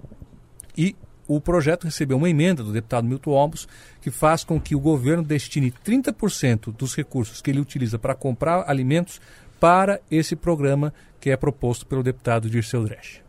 E 0.76 0.96
o 1.28 1.40
projeto 1.40 1.86
recebeu 1.86 2.18
uma 2.18 2.30
emenda 2.30 2.64
do 2.64 2.74
deputado 2.74 3.08
Milton 3.08 3.32
Ombos, 3.32 3.68
que 4.02 4.12
faz 4.12 4.44
com 4.44 4.60
que 4.60 4.76
o 4.76 4.80
governo 4.80 5.24
destine 5.24 5.72
30% 5.72 6.76
dos 6.76 6.96
recursos 6.96 7.42
que 7.42 7.50
ele 7.50 7.60
utiliza 7.60 7.98
para 7.98 8.16
comprar 8.16 8.70
alimentos 8.70 9.22
para 9.64 10.02
esse 10.12 10.36
programa 10.36 10.94
que 11.22 11.30
é 11.30 11.38
proposto 11.38 11.88
pelo 11.88 12.04
deputado 12.04 12.50
Dirceu 12.50 12.84
Dresch. 12.84 13.22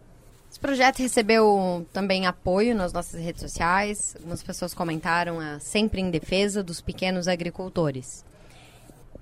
Esse 0.50 0.58
projeto 0.58 0.98
recebeu 0.98 1.86
também 1.92 2.26
apoio 2.26 2.74
nas 2.74 2.92
nossas 2.92 3.20
redes 3.20 3.40
sociais. 3.40 4.16
Algumas 4.16 4.42
pessoas 4.42 4.74
comentaram 4.74 5.38
a 5.38 5.60
sempre 5.60 6.00
em 6.00 6.10
defesa 6.10 6.60
dos 6.60 6.80
pequenos 6.80 7.28
agricultores. 7.28 8.24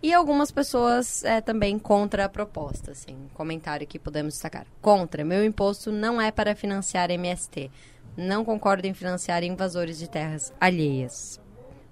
E 0.03 0.11
algumas 0.14 0.51
pessoas 0.51 1.22
é, 1.22 1.42
também 1.42 1.79
contra 1.79 2.25
a 2.25 2.31
proposta, 2.31 2.92
assim, 2.92 3.29
comentário 3.35 3.87
que 3.87 3.98
podemos 3.98 4.33
destacar. 4.33 4.66
Contra, 4.81 5.22
meu 5.22 5.44
imposto 5.44 5.92
não 5.92 6.18
é 6.18 6.31
para 6.31 6.57
financiar 6.57 7.11
MST. 7.11 7.70
Não 8.16 8.42
concordo 8.42 8.87
em 8.87 8.94
financiar 8.94 9.44
invasores 9.44 9.98
de 9.98 10.09
terras 10.09 10.51
alheias. 10.59 11.41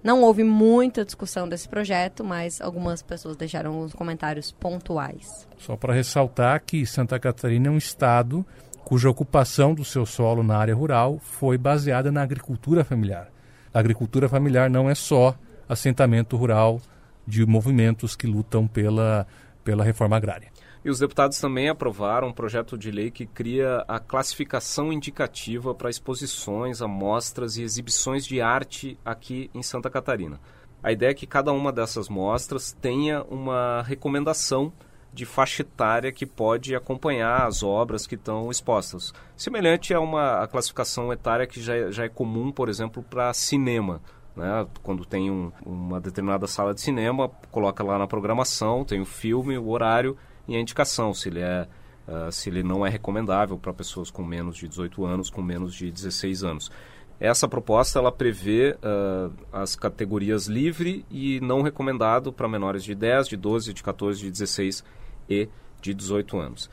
Não 0.03 0.23
houve 0.23 0.43
muita 0.43 1.05
discussão 1.05 1.47
desse 1.47 1.69
projeto, 1.69 2.23
mas 2.23 2.59
algumas 2.59 3.03
pessoas 3.03 3.37
deixaram 3.37 3.71
alguns 3.73 3.93
comentários 3.93 4.51
pontuais. 4.51 5.47
Só 5.59 5.77
para 5.77 5.93
ressaltar 5.93 6.63
que 6.65 6.85
Santa 6.85 7.19
Catarina 7.19 7.67
é 7.67 7.71
um 7.71 7.77
estado 7.77 8.45
cuja 8.83 9.09
ocupação 9.09 9.73
do 9.73 9.85
seu 9.85 10.05
solo 10.05 10.43
na 10.43 10.57
área 10.57 10.75
rural 10.75 11.19
foi 11.19 11.57
baseada 11.57 12.11
na 12.11 12.21
agricultura 12.21 12.83
familiar. 12.83 13.29
A 13.73 13.79
agricultura 13.79 14.27
familiar 14.27 14.69
não 14.69 14.89
é 14.89 14.95
só 14.95 15.35
assentamento 15.69 16.35
rural 16.35 16.81
de 17.25 17.45
movimentos 17.45 18.15
que 18.15 18.27
lutam 18.27 18.67
pela, 18.67 19.25
pela 19.63 19.83
reforma 19.83 20.17
agrária. 20.17 20.50
E 20.83 20.89
os 20.89 20.97
deputados 20.97 21.39
também 21.39 21.69
aprovaram 21.69 22.29
um 22.29 22.33
projeto 22.33 22.75
de 22.75 22.89
lei 22.89 23.11
que 23.11 23.27
cria 23.27 23.85
a 23.87 23.99
classificação 23.99 24.91
indicativa 24.91 25.75
para 25.75 25.91
exposições, 25.91 26.81
amostras 26.81 27.55
e 27.57 27.61
exibições 27.61 28.25
de 28.25 28.41
arte 28.41 28.97
aqui 29.05 29.51
em 29.53 29.61
Santa 29.61 29.91
Catarina. 29.91 30.39
A 30.81 30.91
ideia 30.91 31.11
é 31.11 31.13
que 31.13 31.27
cada 31.27 31.51
uma 31.51 31.71
dessas 31.71 32.09
mostras 32.09 32.71
tenha 32.81 33.23
uma 33.25 33.83
recomendação 33.83 34.73
de 35.13 35.25
faixa 35.25 35.61
etária 35.61 36.11
que 36.11 36.25
pode 36.25 36.75
acompanhar 36.75 37.45
as 37.45 37.61
obras 37.61 38.07
que 38.07 38.15
estão 38.15 38.49
expostas. 38.49 39.13
Semelhante 39.37 39.93
a 39.93 39.99
uma 39.99 40.41
a 40.41 40.47
classificação 40.47 41.13
etária 41.13 41.45
que 41.45 41.61
já, 41.61 41.91
já 41.91 42.05
é 42.05 42.09
comum, 42.09 42.51
por 42.51 42.69
exemplo, 42.69 43.03
para 43.03 43.31
cinema. 43.33 44.01
Né? 44.35 44.65
Quando 44.81 45.05
tem 45.05 45.29
um, 45.29 45.51
uma 45.63 45.99
determinada 46.01 46.47
sala 46.47 46.73
de 46.73 46.81
cinema, 46.81 47.29
coloca 47.51 47.83
lá 47.83 47.99
na 47.99 48.07
programação, 48.07 48.83
tem 48.83 48.99
o 48.99 49.05
filme, 49.05 49.57
o 49.57 49.69
horário 49.69 50.17
e 50.47 50.55
a 50.55 50.59
indicação, 50.59 51.13
se 51.13 51.29
ele, 51.29 51.39
é, 51.39 51.67
uh, 52.07 52.31
se 52.31 52.49
ele 52.49 52.63
não 52.63 52.85
é 52.85 52.89
recomendável 52.89 53.57
para 53.57 53.73
pessoas 53.73 54.09
com 54.09 54.23
menos 54.23 54.57
de 54.57 54.67
18 54.67 55.05
anos, 55.05 55.29
com 55.29 55.41
menos 55.41 55.73
de 55.73 55.91
16 55.91 56.43
anos. 56.43 56.71
Essa 57.19 57.47
proposta 57.47 57.99
ela 57.99 58.11
prevê 58.11 58.75
uh, 58.77 59.31
as 59.53 59.75
categorias 59.75 60.47
livre 60.47 61.05
e 61.09 61.39
não 61.41 61.61
recomendado 61.61 62.33
para 62.33 62.47
menores 62.47 62.83
de 62.83 62.95
10, 62.95 63.27
de 63.27 63.37
12, 63.37 63.73
de 63.73 63.83
14, 63.83 64.19
de 64.21 64.31
16 64.31 64.83
e 65.29 65.47
de 65.81 65.93
18 65.93 66.39
anos. 66.39 66.69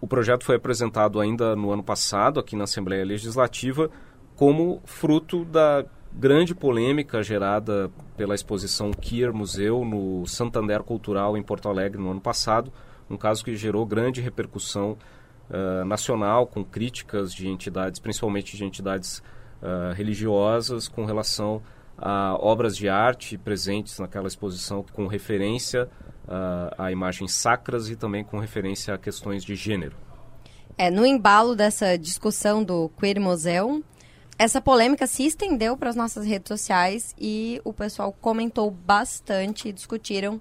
O 0.00 0.06
projeto 0.06 0.44
foi 0.44 0.56
apresentado 0.56 1.18
ainda 1.18 1.56
no 1.56 1.72
ano 1.72 1.82
passado 1.82 2.38
aqui 2.38 2.54
na 2.54 2.64
Assembleia 2.64 3.04
Legislativa 3.04 3.90
como 4.36 4.82
fruto 4.84 5.44
da 5.46 5.84
grande 6.12 6.54
polêmica 6.54 7.22
gerada 7.22 7.90
pela 8.16 8.34
exposição 8.34 8.90
Kier 8.90 9.32
Museu 9.32 9.84
no 9.84 10.26
Santander 10.26 10.82
Cultural 10.82 11.36
em 11.36 11.42
Porto 11.42 11.68
Alegre 11.68 12.00
no 12.00 12.10
ano 12.10 12.20
passado, 12.20 12.72
um 13.08 13.16
caso 13.16 13.44
que 13.44 13.54
gerou 13.56 13.86
grande 13.86 14.20
repercussão 14.20 14.96
uh, 15.50 15.84
nacional, 15.84 16.46
com 16.46 16.64
críticas 16.64 17.32
de 17.32 17.48
entidades, 17.48 18.00
principalmente 18.00 18.56
de 18.56 18.64
entidades 18.64 19.18
uh, 19.62 19.92
religiosas, 19.94 20.88
com 20.88 21.04
relação 21.04 21.62
a 21.98 22.36
obras 22.38 22.76
de 22.76 22.88
arte 22.88 23.38
presentes 23.38 23.98
naquela 23.98 24.28
exposição 24.28 24.84
com 24.92 25.06
referência 25.06 25.88
uh, 26.26 26.74
a 26.76 26.92
imagens 26.92 27.32
sacras 27.32 27.88
e 27.88 27.96
também 27.96 28.22
com 28.22 28.38
referência 28.38 28.94
a 28.94 28.98
questões 28.98 29.42
de 29.42 29.54
gênero. 29.54 29.96
É, 30.76 30.90
no 30.90 31.06
embalo 31.06 31.56
dessa 31.56 31.96
discussão 31.96 32.62
do 32.62 32.90
Queer 33.00 33.18
Museum, 33.18 33.82
essa 34.38 34.60
polêmica 34.60 35.06
se 35.06 35.24
estendeu 35.24 35.74
para 35.74 35.88
as 35.88 35.96
nossas 35.96 36.26
redes 36.26 36.48
sociais 36.48 37.14
e 37.18 37.60
o 37.64 37.72
pessoal 37.72 38.12
comentou 38.12 38.70
bastante 38.70 39.72
discutiram 39.72 40.38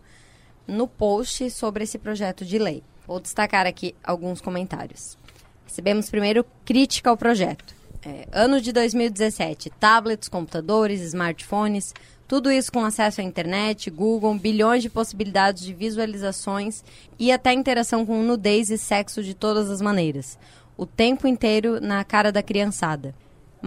no 0.68 0.88
post 0.88 1.50
sobre 1.52 1.84
esse 1.84 1.98
projeto 1.98 2.46
de 2.46 2.58
lei. 2.58 2.84
Vou 3.08 3.20
destacar 3.20 3.68
aqui 3.68 3.96
alguns 4.04 4.42
comentários. 4.42 5.18
Recebemos 5.66 6.10
primeiro 6.10 6.46
crítica 6.64 7.10
ao 7.10 7.18
projeto. 7.18 7.76
É, 8.06 8.28
ano 8.32 8.62
de 8.62 8.72
2017, 8.72 9.70
tablets, 9.72 10.30
computadores, 10.30 11.02
smartphones, 11.02 11.94
tudo 12.28 12.52
isso 12.52 12.72
com 12.72 12.84
acesso 12.84 13.22
à 13.22 13.24
internet, 13.24 13.90
Google, 13.90 14.34
bilhões 14.36 14.82
de 14.82 14.90
possibilidades 14.90 15.64
de 15.64 15.74
visualizações 15.74 16.84
e 17.20 17.32
até 17.32 17.54
interação 17.54 18.06
com 18.06 18.22
nudez 18.24 18.70
e 18.70 18.78
sexo 18.78 19.24
de 19.24 19.34
todas 19.34 19.70
as 19.70 19.82
maneiras. 19.82 20.38
O 20.76 20.86
tempo 20.86 21.28
inteiro 21.28 21.80
na 21.80 22.04
cara 22.04 22.32
da 22.32 22.42
criançada. 22.42 23.14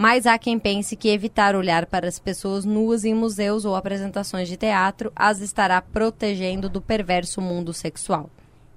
Mas 0.01 0.25
há 0.25 0.39
quem 0.39 0.57
pense 0.57 0.95
que 0.95 1.09
evitar 1.09 1.57
olhar 1.57 1.85
para 1.85 2.07
as 2.07 2.17
pessoas 2.17 2.63
nuas 2.63 3.03
em 3.03 3.13
museus 3.13 3.65
ou 3.65 3.75
apresentações 3.75 4.47
de 4.47 4.55
teatro 4.55 5.11
as 5.13 5.41
estará 5.41 5.81
protegendo 5.81 6.69
do 6.69 6.79
perverso 6.79 7.41
mundo 7.41 7.73
sexual. 7.73 8.29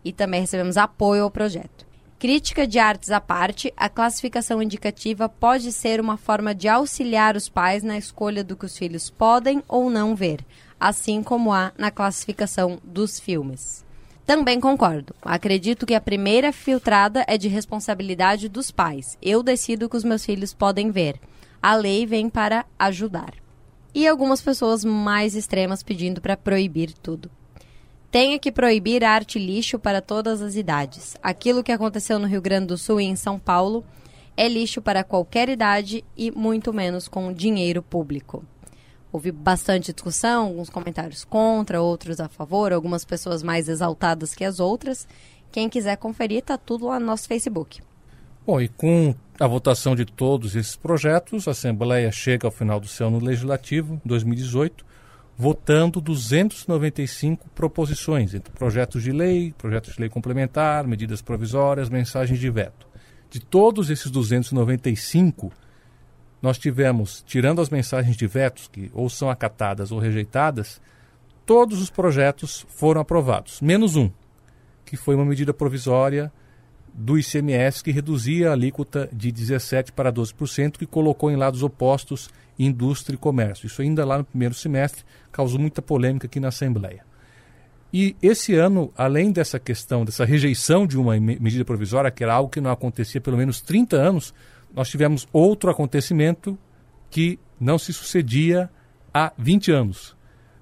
E 0.05 0.13
também 0.13 0.41
recebemos 0.41 0.77
apoio 0.77 1.23
ao 1.23 1.31
projeto. 1.31 1.87
Crítica 2.19 2.67
de 2.67 2.81
artes 2.81 3.13
à 3.13 3.21
parte, 3.21 3.73
a 3.77 3.89
classificação 3.89 4.61
indicativa 4.61 5.29
pode 5.29 5.71
ser 5.71 6.01
uma 6.01 6.17
forma 6.17 6.53
de 6.53 6.67
auxiliar 6.67 7.37
os 7.37 7.49
pais 7.49 7.85
na 7.85 7.97
escolha 7.97 8.43
do 8.43 8.57
que 8.57 8.67
os 8.67 8.77
filhos 8.77 9.09
podem 9.09 9.63
ou 9.69 9.89
não 9.89 10.17
ver, 10.17 10.45
assim 10.81 11.23
como 11.23 11.53
há 11.53 11.71
na 11.79 11.93
classificação 11.93 12.81
dos 12.83 13.21
filmes. 13.21 13.85
Também 14.25 14.61
concordo. 14.61 15.15
Acredito 15.21 15.85
que 15.85 15.95
a 15.95 16.01
primeira 16.01 16.53
filtrada 16.53 17.25
é 17.27 17.37
de 17.37 17.49
responsabilidade 17.49 18.49
dos 18.49 18.71
pais. 18.71 19.19
Eu 19.21 19.43
decido 19.43 19.89
que 19.89 19.97
os 19.97 20.05
meus 20.05 20.25
filhos 20.25 20.55
podem 20.55 20.91
ver. 20.91 21.21
A 21.61 21.75
lei 21.75 22.07
vem 22.07 22.29
para 22.29 22.65
ajudar. 22.79 23.35
E 23.95 24.07
algumas 24.07 24.41
pessoas 24.41 24.85
mais 24.85 25.35
extremas 25.35 25.83
pedindo 25.83 26.21
para 26.21 26.37
proibir 26.37 26.93
tudo. 26.93 27.31
Tenha 28.11 28.39
que 28.39 28.53
proibir 28.53 29.05
a 29.05 29.11
arte 29.11 29.39
lixo 29.39 29.79
para 29.79 30.01
todas 30.01 30.41
as 30.41 30.55
idades. 30.55 31.17
Aquilo 31.23 31.63
que 31.63 31.73
aconteceu 31.73 32.19
no 32.19 32.27
Rio 32.27 32.43
Grande 32.43 32.67
do 32.67 32.79
Sul 32.79 33.01
e 33.01 33.05
em 33.05 33.17
São 33.17 33.39
Paulo 33.39 33.85
é 34.37 34.49
lixo 34.49 34.81
para 34.81 35.05
qualquer 35.05 35.49
idade 35.49 36.05
e 36.17 36.31
muito 36.31 36.73
menos 36.73 37.09
com 37.09 37.33
dinheiro 37.33 37.83
público. 37.83 38.45
Houve 39.13 39.31
bastante 39.31 39.93
discussão, 39.93 40.47
alguns 40.47 40.71
comentários 40.71 41.23
contra, 41.23 41.83
outros 41.83 42.19
a 42.19 42.29
favor, 42.29 42.73
algumas 42.73 43.05
pessoas 43.05 43.43
mais 43.43 43.69
exaltadas 43.69 44.35
que 44.35 44.45
as 44.45 44.59
outras. 44.59 45.07
Quem 45.51 45.69
quiser 45.69 45.97
conferir, 45.99 46.39
está 46.39 46.57
tudo 46.57 46.87
lá 46.87 46.99
no 46.99 47.05
nosso 47.05 47.29
Facebook. 47.29 47.83
Bom, 48.47 48.61
e 48.61 48.69
com 48.69 49.15
a 49.39 49.47
votação 49.47 49.95
de 49.95 50.05
todos 50.05 50.57
esses 50.57 50.75
projetos, 50.75 51.47
a 51.47 51.51
Assembleia 51.51 52.11
chega 52.11 52.47
ao 52.47 52.51
final 52.51 52.81
do 52.81 52.89
seu 52.89 53.07
ano 53.07 53.21
legislativo, 53.21 54.01
2018, 54.05 54.85
votando 55.37 56.01
295 56.01 57.49
proposições, 57.55 58.35
entre 58.35 58.53
projetos 58.53 59.03
de 59.03 59.13
lei, 59.13 59.55
projetos 59.59 59.95
de 59.95 60.01
lei 60.01 60.09
complementar, 60.09 60.87
medidas 60.87 61.21
provisórias, 61.21 61.89
mensagens 61.89 62.39
de 62.39 62.51
veto. 62.51 62.87
De 63.31 63.41
todos 63.41 63.91
esses 63.91 64.11
295, 64.11 65.53
nós 66.43 66.59
tivemos, 66.59 67.23
tirando 67.27 67.61
as 67.61 67.71
mensagens 67.71 68.17
de 68.17 68.27
vetos, 68.27 68.69
que 68.69 68.91
ou 68.93 69.09
são 69.09 69.31
acatadas 69.31 69.93
ou 69.93 69.99
rejeitadas, 69.99 70.81
todos 71.47 71.81
os 71.81 71.89
projetos 71.89 72.67
foram 72.69 73.01
aprovados, 73.01 73.61
menos 73.61 73.97
um, 73.97 74.11
que 74.85 74.97
foi 74.97 75.15
uma 75.15 75.25
medida 75.25 75.55
provisória 75.55 76.33
do 76.93 77.19
ICMS 77.19 77.83
que 77.83 77.91
reduzia 77.91 78.51
a 78.51 78.53
alíquota 78.53 79.09
de 79.13 79.33
17% 79.33 79.93
para 79.93 80.13
12%, 80.13 80.77
que 80.77 80.85
colocou 80.85 81.31
em 81.31 81.37
lados 81.37 81.63
opostos 81.63 82.29
indústria 82.59 83.15
e 83.15 83.19
comércio. 83.19 83.67
Isso 83.67 83.81
ainda 83.81 84.05
lá 84.05 84.19
no 84.19 84.25
primeiro 84.25 84.55
semestre 84.55 85.05
causou 85.31 85.59
muita 85.59 85.81
polêmica 85.81 86.27
aqui 86.27 86.39
na 86.39 86.49
Assembleia. 86.49 87.05
E 87.93 88.17
esse 88.23 88.55
ano, 88.55 88.93
além 88.97 89.31
dessa 89.31 89.59
questão, 89.59 90.05
dessa 90.05 90.25
rejeição 90.25 90.87
de 90.87 90.99
uma 90.99 91.19
medida 91.19 91.65
provisória, 91.65 92.11
que 92.11 92.23
era 92.23 92.35
algo 92.35 92.51
que 92.51 92.61
não 92.61 92.71
acontecia 92.71 93.19
há 93.19 93.23
pelo 93.23 93.37
menos 93.37 93.61
30 93.61 93.97
anos, 93.97 94.35
nós 94.75 94.89
tivemos 94.89 95.27
outro 95.33 95.71
acontecimento 95.71 96.59
que 97.11 97.39
não 97.61 97.79
se 97.79 97.93
sucedia 97.93 98.71
há 99.13 99.33
20 99.37 99.71
anos. 99.71 100.17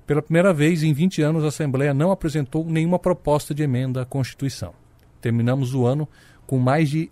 Pela 0.06 0.20
primeira 0.20 0.52
vez 0.52 0.82
em 0.82 0.92
20 0.92 1.22
anos, 1.22 1.44
a 1.44 1.48
Assembleia 1.48 1.94
não 1.94 2.10
apresentou 2.10 2.64
nenhuma 2.64 2.98
proposta 2.98 3.54
de 3.54 3.62
emenda 3.62 4.02
à 4.02 4.04
Constituição. 4.04 4.74
Terminamos 5.20 5.74
o 5.74 5.86
ano 5.86 6.08
com 6.46 6.58
mais 6.58 6.90
de 6.90 7.08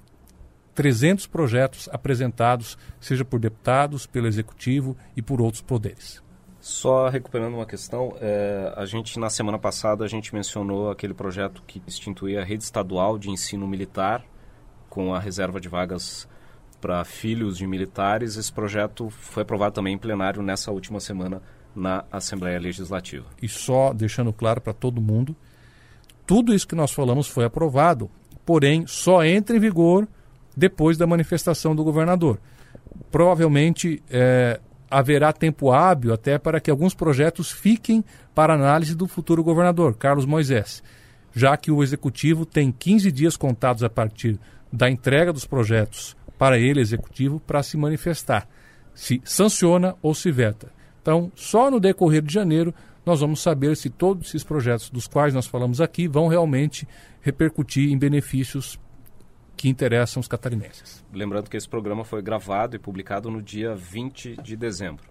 300 0.75 1.27
projetos 1.27 1.89
apresentados, 1.93 2.77
seja 3.01 3.25
por 3.25 3.39
deputados, 3.39 4.07
pelo 4.07 4.27
Executivo 4.27 4.97
e 5.17 5.23
por 5.23 5.41
outros 5.41 5.63
poderes. 5.63 6.23
Só 6.61 7.09
recuperando 7.09 7.55
uma 7.55 7.67
questão, 7.67 8.17
é, 8.21 8.73
a 8.77 8.85
gente 8.85 9.19
na 9.19 9.31
semana 9.31 9.59
passada 9.59 10.05
a 10.05 10.09
gente 10.09 10.35
mencionou 10.35 10.91
aquele 10.91 11.15
projeto 11.15 11.63
que 11.67 11.81
instituía 11.87 12.43
a 12.43 12.45
rede 12.45 12.65
estadual 12.65 13.17
de 13.17 13.31
ensino 13.31 13.67
militar 13.67 14.25
com 14.91 15.15
a 15.15 15.21
reserva 15.21 15.61
de 15.61 15.69
vagas 15.69 16.29
para 16.81 17.05
filhos 17.05 17.59
de 17.59 17.67
militares. 17.67 18.37
Esse 18.37 18.53
projeto 18.53 19.11
foi 19.11 19.43
aprovado 19.43 19.75
também 19.75 19.95
em 19.95 19.99
plenário 19.99 20.43
nessa 20.43 20.71
última 20.71 21.01
semana 21.01 21.43
na 21.75 22.05
Assembleia 22.11 22.59
Legislativa. 22.59 23.27
E 23.41 23.49
só 23.49 23.93
deixando 23.93 24.33
claro 24.33 24.61
para 24.61 24.73
todo 24.73 25.01
mundo, 25.01 25.37
tudo 26.27 26.55
isso 26.55 26.67
que 26.67 26.75
nós 26.75 26.93
falamos 26.93 27.29
foi 27.29 27.45
aprovado, 27.45 28.11
porém 28.45 28.87
só 28.87 29.25
entra 29.25 29.57
em 29.57 29.61
vigor 29.61 30.07
depois 30.57 30.99
da 30.99 31.07
manifestação 31.07 31.75
do 31.75 31.85
governador. 31.85 32.41
Provavelmente 33.11 34.03
é, 34.11 34.61
haverá 34.91 35.33
tempo 35.33 35.71
hábil 35.71 36.13
até 36.13 36.39
para 36.39 36.61
que 36.61 36.71
alguns 36.71 36.95
projetos 36.95 37.51
fiquem 37.51 38.05
para 38.35 38.55
análise 38.55 38.95
do 38.95 39.07
futuro 39.07 39.45
governador, 39.45 39.95
Carlos 39.95 40.27
Moisés, 40.27 40.83
já 41.35 41.57
que 41.57 41.71
o 41.71 41.83
executivo 41.83 42.45
tem 42.45 42.73
15 42.73 43.13
dias 43.13 43.37
contados 43.37 43.83
a 43.83 43.91
partir 43.91 44.39
da 44.73 44.91
entrega 44.91 45.33
dos 45.33 45.47
projetos 45.47 46.17
para 46.39 46.59
ele, 46.59 46.81
executivo, 46.81 47.41
para 47.41 47.63
se 47.63 47.77
manifestar, 47.77 48.49
se 48.95 49.21
sanciona 49.25 49.97
ou 50.01 50.15
se 50.15 50.31
veta. 50.31 50.73
Então, 51.03 51.33
só 51.35 51.71
no 51.71 51.81
decorrer 51.81 52.23
de 52.23 52.33
janeiro 52.33 52.75
nós 53.05 53.21
vamos 53.21 53.41
saber 53.41 53.75
se 53.75 53.89
todos 53.89 54.29
esses 54.29 54.45
projetos 54.45 54.91
dos 54.91 55.07
quais 55.07 55.33
nós 55.33 55.47
falamos 55.47 55.81
aqui 55.81 56.07
vão 56.07 56.29
realmente 56.29 56.87
repercutir 57.23 57.91
em 57.91 57.99
benefícios 57.99 58.79
que 59.57 59.69
interessam 59.69 60.21
os 60.21 60.29
catarinenses. 60.29 61.05
Lembrando 61.13 61.49
que 61.49 61.57
esse 61.57 61.69
programa 61.69 62.05
foi 62.05 62.21
gravado 62.23 62.77
e 62.77 62.79
publicado 62.79 63.31
no 63.31 63.43
dia 63.43 63.75
20 63.75 64.37
de 64.43 64.57
dezembro. 64.57 65.05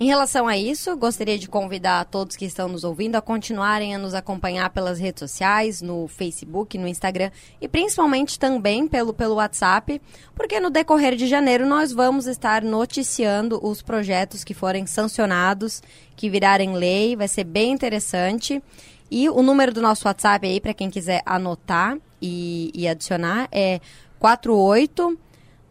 Em 0.00 0.06
relação 0.06 0.48
a 0.48 0.56
isso, 0.56 0.96
gostaria 0.96 1.38
de 1.38 1.48
convidar 1.48 2.04
todos 2.06 2.34
que 2.34 2.44
estão 2.44 2.68
nos 2.68 2.82
ouvindo 2.82 3.14
a 3.14 3.20
continuarem 3.20 3.94
a 3.94 3.98
nos 3.98 4.14
acompanhar 4.14 4.68
pelas 4.70 4.98
redes 4.98 5.20
sociais, 5.20 5.80
no 5.80 6.08
Facebook, 6.08 6.76
no 6.76 6.88
Instagram 6.88 7.30
e 7.60 7.68
principalmente 7.68 8.36
também 8.36 8.88
pelo, 8.88 9.12
pelo 9.12 9.36
WhatsApp, 9.36 10.02
porque 10.34 10.58
no 10.58 10.70
decorrer 10.70 11.14
de 11.14 11.28
janeiro 11.28 11.66
nós 11.66 11.92
vamos 11.92 12.26
estar 12.26 12.62
noticiando 12.62 13.64
os 13.64 13.80
projetos 13.80 14.42
que 14.42 14.54
forem 14.54 14.86
sancionados, 14.86 15.80
que 16.16 16.28
virarem 16.28 16.74
lei, 16.74 17.14
vai 17.14 17.28
ser 17.28 17.44
bem 17.44 17.70
interessante. 17.70 18.60
E 19.08 19.28
o 19.28 19.42
número 19.42 19.72
do 19.72 19.82
nosso 19.82 20.08
WhatsApp 20.08 20.46
aí, 20.46 20.60
para 20.60 20.74
quem 20.74 20.90
quiser 20.90 21.22
anotar 21.24 21.96
e, 22.20 22.72
e 22.74 22.88
adicionar, 22.88 23.46
é 23.52 23.78
48 24.18 25.16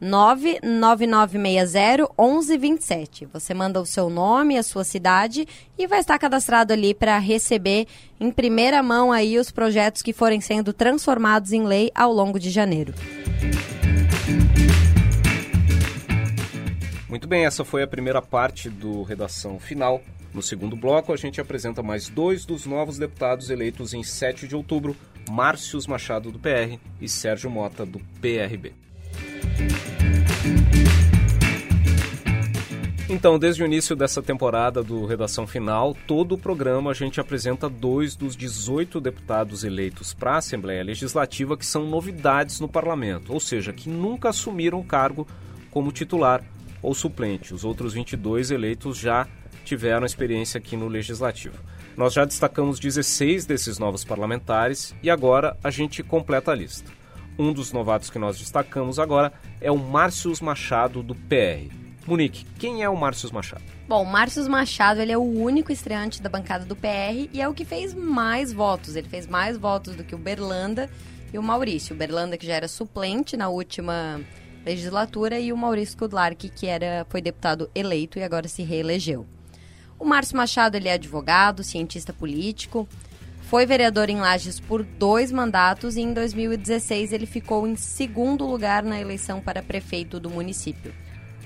99960 0.02 2.10
1127. 2.18 3.28
Você 3.28 3.54
manda 3.54 3.80
o 3.80 3.86
seu 3.86 4.10
nome, 4.10 4.58
a 4.58 4.64
sua 4.64 4.84
cidade 4.84 5.48
e 5.78 5.86
vai 5.86 6.00
estar 6.00 6.18
cadastrado 6.18 6.74
ali 6.74 6.96
para 6.96 7.20
receber 7.20 7.86
em 8.20 8.32
primeira 8.32 8.82
mão 8.82 9.12
aí 9.12 9.38
os 9.38 9.52
projetos 9.52 10.02
que 10.02 10.12
forem 10.12 10.42
sendo 10.42 10.74
transformados 10.74 11.52
em 11.52 11.64
lei 11.64 11.92
ao 11.94 12.12
longo 12.12 12.40
de 12.40 12.50
janeiro. 12.50 12.96
Muito 17.08 17.28
bem, 17.28 17.46
essa 17.46 17.64
foi 17.64 17.84
a 17.84 17.88
primeira 17.88 18.20
parte 18.22 18.70
do 18.70 19.04
Redação 19.04 19.60
Final. 19.60 20.02
No 20.34 20.42
segundo 20.42 20.76
bloco, 20.78 21.14
a 21.14 21.18
gente 21.18 21.42
apresenta 21.42 21.84
mais 21.84 22.08
dois 22.08 22.46
dos 22.46 22.66
novos 22.66 22.98
deputados 22.98 23.50
eleitos 23.50 23.94
em 23.94 24.02
7 24.02 24.48
de 24.48 24.56
outubro, 24.56 24.96
Márcios 25.30 25.86
Machado, 25.86 26.32
do 26.32 26.40
PR, 26.40 26.80
e 27.02 27.10
Sérgio 27.10 27.50
Mota, 27.50 27.86
do 27.86 28.00
PRB. 28.22 28.74
Então, 33.10 33.38
desde 33.38 33.62
o 33.62 33.66
início 33.66 33.96
dessa 33.96 34.22
temporada 34.22 34.82
do 34.82 35.06
Redação 35.06 35.46
Final, 35.46 35.96
todo 36.08 36.34
o 36.34 36.38
programa 36.38 36.92
a 36.92 36.94
gente 36.94 37.20
apresenta 37.20 37.70
dois 37.70 38.16
dos 38.16 38.36
18 38.38 39.02
deputados 39.02 39.64
eleitos 39.64 40.14
para 40.14 40.32
a 40.32 40.38
Assembleia 40.38 40.84
Legislativa 40.84 41.58
que 41.58 41.66
são 41.66 41.86
novidades 41.86 42.60
no 42.60 42.70
parlamento, 42.70 43.34
ou 43.34 43.40
seja, 43.40 43.74
que 43.74 43.90
nunca 43.90 44.30
assumiram 44.30 44.82
cargo 44.82 45.28
como 45.70 45.92
titular 45.92 46.42
ou 46.82 46.96
suplente. 46.96 47.54
Os 47.54 47.66
outros 47.66 47.94
22 47.94 48.50
eleitos 48.50 48.98
já 48.98 49.28
tiveram 49.66 50.06
experiência 50.06 50.58
aqui 50.58 50.76
no 50.76 50.88
Legislativo. 50.88 51.60
Nós 51.96 52.14
já 52.14 52.26
destacamos 52.26 52.80
16 52.80 53.46
desses 53.46 53.78
novos 53.78 54.04
parlamentares 54.06 54.96
e 55.04 55.10
agora 55.10 55.58
a 55.62 55.70
gente 55.70 56.02
completa 56.02 56.52
a 56.52 56.56
lista. 56.56 57.01
Um 57.42 57.52
dos 57.52 57.74
novatos 57.74 58.12
que 58.12 58.20
nós 58.20 58.38
destacamos 58.38 59.00
agora 59.00 59.34
é 59.60 59.72
o 59.72 59.76
Márcio 59.76 60.32
Machado, 60.44 61.02
do 61.02 61.16
PR. 61.16 61.74
Monique, 62.06 62.46
quem 62.60 62.84
é 62.84 62.88
o 62.88 62.96
Márcio 62.96 63.34
Machado? 63.34 63.64
Bom, 63.88 64.04
o 64.04 64.06
Márcio 64.06 64.48
Machado 64.48 65.02
ele 65.02 65.12
é 65.12 65.18
o 65.18 65.24
único 65.24 65.72
estreante 65.72 66.22
da 66.22 66.30
bancada 66.30 66.66
do 66.66 66.76
PR 66.76 67.28
e 67.34 67.42
é 67.42 67.50
o 67.50 67.54
que 67.56 67.66
fez 67.66 67.96
mais 67.96 68.54
votos. 68.54 68.96
Ele 68.96 69.10
fez 69.10 69.26
mais 69.26 69.58
votos 69.58 69.96
do 69.96 70.04
que 70.04 70.14
o 70.14 70.20
Berlanda 70.20 70.88
e 71.34 71.40
o 71.40 71.42
Maurício. 71.42 71.96
O 71.96 71.98
Berlanda 71.98 72.38
que 72.38 72.46
já 72.46 72.54
era 72.54 72.68
suplente 72.68 73.36
na 73.36 73.50
última 73.50 74.22
legislatura 74.64 75.40
e 75.40 75.52
o 75.52 75.58
Maurício 75.58 75.98
Kudlark 75.98 76.48
que 76.48 76.68
era 76.68 77.08
foi 77.10 77.24
deputado 77.24 77.72
eleito 77.74 78.20
e 78.20 78.24
agora 78.24 78.48
se 78.48 78.62
reelegeu. 78.62 79.26
O 79.98 80.06
Márcio 80.06 80.38
Machado 80.38 80.76
ele 80.78 80.90
é 80.90 80.94
advogado, 80.94 81.64
cientista 81.64 82.14
político, 82.14 82.88
foi 83.52 83.66
vereador 83.66 84.10
em 84.10 84.16
Lages 84.16 84.62
por 84.62 84.82
dois 84.82 85.30
mandatos 85.30 85.98
e 85.98 86.02
em 86.02 86.14
2016 86.14 87.12
ele 87.12 87.26
ficou 87.26 87.68
em 87.68 87.76
segundo 87.76 88.46
lugar 88.48 88.82
na 88.82 88.98
eleição 88.98 89.42
para 89.42 89.62
prefeito 89.62 90.22
do 90.22 90.30
município. 90.30 90.94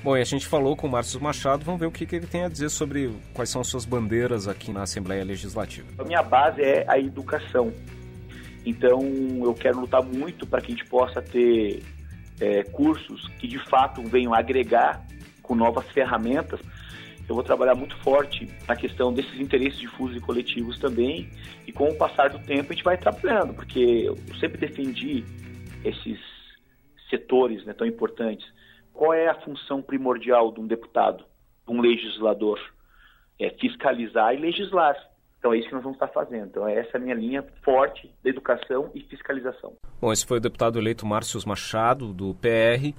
Bom, 0.04 0.16
e 0.16 0.22
a 0.22 0.24
gente 0.24 0.46
falou 0.46 0.76
com 0.76 0.86
o 0.86 0.92
Márcio 0.92 1.20
Machado, 1.20 1.66
vamos 1.66 1.80
ver 1.80 1.88
o 1.88 1.92
que, 1.92 2.06
que 2.06 2.16
ele 2.16 2.28
tem 2.28 2.44
a 2.44 2.48
dizer 2.48 2.70
sobre 2.70 3.12
quais 3.34 3.50
são 3.50 3.60
as 3.60 3.66
suas 3.66 3.86
bandeiras 3.86 4.48
aqui 4.48 4.72
na 4.72 4.84
Assembleia 4.84 5.24
Legislativa. 5.24 5.88
A 5.98 6.04
minha 6.04 6.22
base 6.22 6.62
é 6.62 6.86
a 6.88 7.00
educação. 7.00 7.74
Então, 8.64 9.02
eu 9.44 9.56
quero 9.56 9.80
lutar 9.80 10.04
muito 10.04 10.46
para 10.46 10.62
que 10.62 10.74
a 10.74 10.76
gente 10.76 10.86
possa 10.86 11.24
ter 11.24 11.82
é, 12.40 12.62
cursos 12.66 13.28
que 13.40 13.48
de 13.48 13.58
fato 13.68 14.04
venham 14.04 14.32
agregar 14.32 15.04
com 15.42 15.56
novas 15.56 15.88
ferramentas. 15.88 16.60
Eu 17.28 17.36
vou 17.36 17.44
trabalhar 17.44 17.76
muito 17.76 17.98
forte 17.98 18.48
na 18.68 18.76
questão 18.76 19.14
desses 19.14 19.40
interesses 19.40 19.80
difusos 19.80 20.18
e 20.18 20.20
coletivos 20.20 20.78
também. 20.80 21.30
E 21.66 21.72
com 21.72 21.90
o 21.90 21.96
passar 21.96 22.30
do 22.30 22.40
tempo, 22.40 22.72
a 22.72 22.76
gente 22.76 22.84
vai 22.84 22.98
trabalhando, 22.98 23.54
porque 23.54 23.80
eu 23.80 24.16
sempre 24.40 24.58
defendi 24.58 25.24
esses 25.84 26.20
setores 27.10 27.66
né, 27.66 27.74
tão 27.74 27.88
importantes 27.88 28.46
qual 28.96 29.14
é 29.14 29.28
a 29.28 29.36
função 29.42 29.82
primordial 29.82 30.54
de 30.54 30.62
um 30.62 30.66
deputado, 30.66 31.26
de 31.68 31.74
um 31.74 31.82
legislador? 31.82 32.58
É 33.38 33.50
fiscalizar 33.50 34.34
e 34.34 34.38
legislar. 34.38 34.96
Então 35.38 35.54
é 35.54 35.58
isso 35.58 35.68
que 35.68 35.76
nós 35.76 35.84
vamos 35.84 35.98
estar 35.98 36.08
fazendo. 36.08 36.48
Então 36.48 36.68
essa 36.68 36.92
é 36.94 36.98
a 36.98 37.00
minha 37.02 37.14
linha 37.14 37.44
forte 37.62 38.10
da 38.24 38.30
educação 38.30 38.90
e 38.96 39.02
fiscalização. 39.02 39.74
Bom, 40.00 40.14
esse 40.14 40.26
foi 40.26 40.38
o 40.38 40.42
deputado 40.42 40.80
eleito 40.80 41.06
Márcio 41.06 41.40
Machado, 41.46 42.14
do 42.14 42.34
PR. 42.36 42.96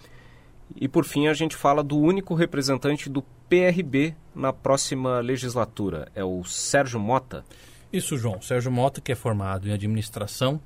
E 0.74 0.88
por 0.88 1.04
fim 1.04 1.28
a 1.28 1.34
gente 1.34 1.54
fala 1.54 1.82
do 1.82 1.98
único 1.98 2.34
representante 2.34 3.08
do 3.08 3.22
PRB 3.48 4.14
na 4.34 4.52
próxima 4.52 5.20
legislatura, 5.20 6.08
é 6.14 6.24
o 6.24 6.42
Sérgio 6.44 6.98
Mota. 6.98 7.44
Isso, 7.92 8.16
João. 8.16 8.42
Sérgio 8.42 8.72
Mota, 8.72 9.00
que 9.00 9.12
é 9.12 9.14
formado 9.14 9.68
em 9.68 9.72
administração 9.72 10.60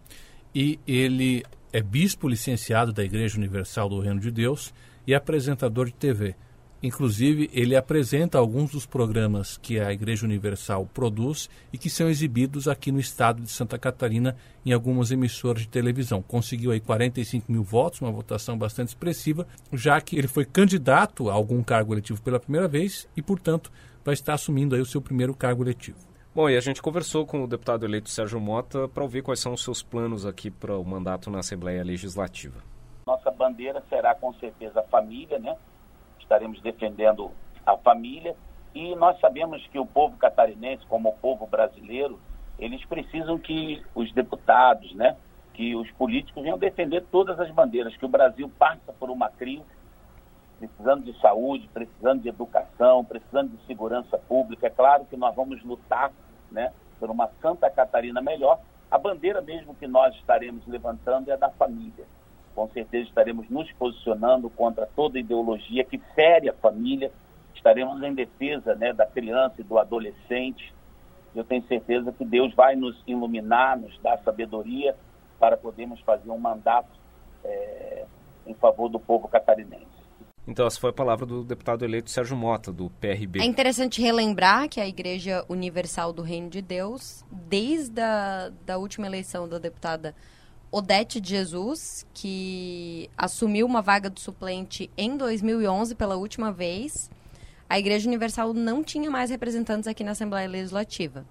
e 0.54 0.80
ele 0.86 1.44
é 1.72 1.82
bispo 1.82 2.28
licenciado 2.28 2.92
da 2.92 3.04
Igreja 3.04 3.36
Universal 3.36 3.88
do 3.88 4.00
Reino 4.00 4.20
de 4.20 4.30
Deus 4.30 4.72
e 5.06 5.14
apresentador 5.14 5.86
de 5.86 5.92
TV. 5.92 6.34
Inclusive, 6.82 7.50
ele 7.52 7.76
apresenta 7.76 8.38
alguns 8.38 8.70
dos 8.70 8.86
programas 8.86 9.58
que 9.58 9.78
a 9.78 9.92
Igreja 9.92 10.24
Universal 10.24 10.86
produz 10.94 11.50
e 11.70 11.76
que 11.76 11.90
são 11.90 12.08
exibidos 12.08 12.66
aqui 12.66 12.90
no 12.90 12.98
estado 12.98 13.42
de 13.42 13.50
Santa 13.50 13.78
Catarina 13.78 14.34
em 14.64 14.72
algumas 14.72 15.10
emissoras 15.10 15.62
de 15.62 15.68
televisão. 15.68 16.22
Conseguiu 16.22 16.70
aí 16.70 16.80
45 16.80 17.52
mil 17.52 17.62
votos, 17.62 18.00
uma 18.00 18.10
votação 18.10 18.56
bastante 18.56 18.88
expressiva, 18.88 19.46
já 19.70 20.00
que 20.00 20.16
ele 20.16 20.26
foi 20.26 20.46
candidato 20.46 21.28
a 21.28 21.34
algum 21.34 21.62
cargo 21.62 21.92
eletivo 21.92 22.22
pela 22.22 22.40
primeira 22.40 22.66
vez 22.66 23.06
e, 23.14 23.20
portanto, 23.20 23.70
vai 24.02 24.14
estar 24.14 24.32
assumindo 24.32 24.74
aí 24.74 24.80
o 24.80 24.86
seu 24.86 25.02
primeiro 25.02 25.34
cargo 25.34 25.62
eletivo. 25.62 25.98
Bom, 26.34 26.48
e 26.48 26.56
a 26.56 26.60
gente 26.60 26.80
conversou 26.80 27.26
com 27.26 27.44
o 27.44 27.46
deputado 27.46 27.84
eleito 27.84 28.08
Sérgio 28.08 28.40
Mota 28.40 28.88
para 28.88 29.02
ouvir 29.02 29.20
quais 29.20 29.40
são 29.40 29.52
os 29.52 29.62
seus 29.62 29.82
planos 29.82 30.24
aqui 30.24 30.50
para 30.50 30.78
o 30.78 30.84
mandato 30.84 31.28
na 31.28 31.40
Assembleia 31.40 31.84
Legislativa. 31.84 32.62
Nossa 33.06 33.30
bandeira 33.30 33.82
será 33.90 34.14
com 34.14 34.32
certeza 34.34 34.80
a 34.80 34.84
família, 34.84 35.38
né? 35.38 35.56
Estaremos 36.30 36.60
defendendo 36.60 37.32
a 37.66 37.76
família 37.76 38.36
e 38.72 38.94
nós 38.94 39.18
sabemos 39.18 39.66
que 39.66 39.80
o 39.80 39.84
povo 39.84 40.16
catarinense, 40.16 40.86
como 40.86 41.08
o 41.08 41.12
povo 41.12 41.44
brasileiro, 41.44 42.20
eles 42.56 42.84
precisam 42.84 43.36
que 43.36 43.82
os 43.96 44.12
deputados, 44.12 44.94
né, 44.94 45.16
que 45.54 45.74
os 45.74 45.90
políticos 45.90 46.40
venham 46.40 46.56
defender 46.56 47.04
todas 47.10 47.40
as 47.40 47.50
bandeiras, 47.50 47.96
que 47.96 48.04
o 48.04 48.08
Brasil 48.08 48.48
passa 48.56 48.92
por 48.92 49.10
uma 49.10 49.28
crise, 49.28 49.64
precisando 50.60 51.02
de 51.02 51.20
saúde, 51.20 51.68
precisando 51.74 52.22
de 52.22 52.28
educação, 52.28 53.04
precisando 53.04 53.50
de 53.50 53.66
segurança 53.66 54.16
pública. 54.16 54.68
É 54.68 54.70
claro 54.70 55.04
que 55.06 55.16
nós 55.16 55.34
vamos 55.34 55.60
lutar, 55.64 56.12
né, 56.48 56.72
por 57.00 57.10
uma 57.10 57.28
Santa 57.42 57.68
Catarina 57.68 58.22
melhor. 58.22 58.60
A 58.88 58.96
bandeira 58.96 59.40
mesmo 59.40 59.74
que 59.74 59.88
nós 59.88 60.14
estaremos 60.14 60.64
levantando 60.68 61.28
é 61.28 61.36
da 61.36 61.50
família 61.50 62.06
com 62.60 62.68
certeza 62.68 63.08
estaremos 63.08 63.48
nos 63.48 63.72
posicionando 63.72 64.50
contra 64.50 64.84
toda 64.84 65.18
ideologia 65.18 65.82
que 65.82 65.96
fere 66.14 66.46
a 66.50 66.52
família, 66.52 67.10
estaremos 67.54 68.02
em 68.02 68.12
defesa 68.12 68.74
né, 68.74 68.92
da 68.92 69.06
criança 69.06 69.54
e 69.62 69.64
do 69.64 69.78
adolescente. 69.78 70.70
Eu 71.34 71.42
tenho 71.42 71.62
certeza 71.62 72.12
que 72.12 72.22
Deus 72.22 72.52
vai 72.52 72.76
nos 72.76 73.02
iluminar, 73.06 73.78
nos 73.78 73.98
dar 74.00 74.18
sabedoria 74.18 74.94
para 75.38 75.56
podermos 75.56 76.00
fazer 76.00 76.30
um 76.30 76.36
mandato 76.36 76.90
é, 77.42 78.04
em 78.46 78.52
favor 78.52 78.90
do 78.90 79.00
povo 79.00 79.26
catarinense. 79.26 79.88
Então, 80.46 80.66
essa 80.66 80.78
foi 80.78 80.90
a 80.90 80.92
palavra 80.92 81.24
do 81.24 81.42
deputado 81.42 81.82
eleito 81.82 82.10
Sérgio 82.10 82.36
Mota, 82.36 82.70
do 82.70 82.90
PRB. 82.90 83.40
É 83.40 83.44
interessante 83.46 84.02
relembrar 84.02 84.68
que 84.68 84.80
a 84.80 84.86
Igreja 84.86 85.46
Universal 85.48 86.12
do 86.12 86.20
Reino 86.20 86.50
de 86.50 86.60
Deus, 86.60 87.24
desde 87.30 88.02
a 88.02 88.50
da 88.66 88.76
última 88.76 89.06
eleição 89.06 89.48
da 89.48 89.58
deputada 89.58 90.14
Odete 90.72 91.20
de 91.20 91.30
Jesus, 91.30 92.06
que 92.14 93.10
assumiu 93.18 93.66
uma 93.66 93.82
vaga 93.82 94.08
do 94.08 94.20
suplente 94.20 94.88
em 94.96 95.16
2011 95.16 95.94
pela 95.96 96.16
última 96.16 96.52
vez. 96.52 97.10
A 97.68 97.78
Igreja 97.78 98.08
Universal 98.08 98.54
não 98.54 98.82
tinha 98.82 99.10
mais 99.10 99.30
representantes 99.30 99.88
aqui 99.88 100.04
na 100.04 100.12
Assembleia 100.12 100.48
Legislativa. 100.48 101.24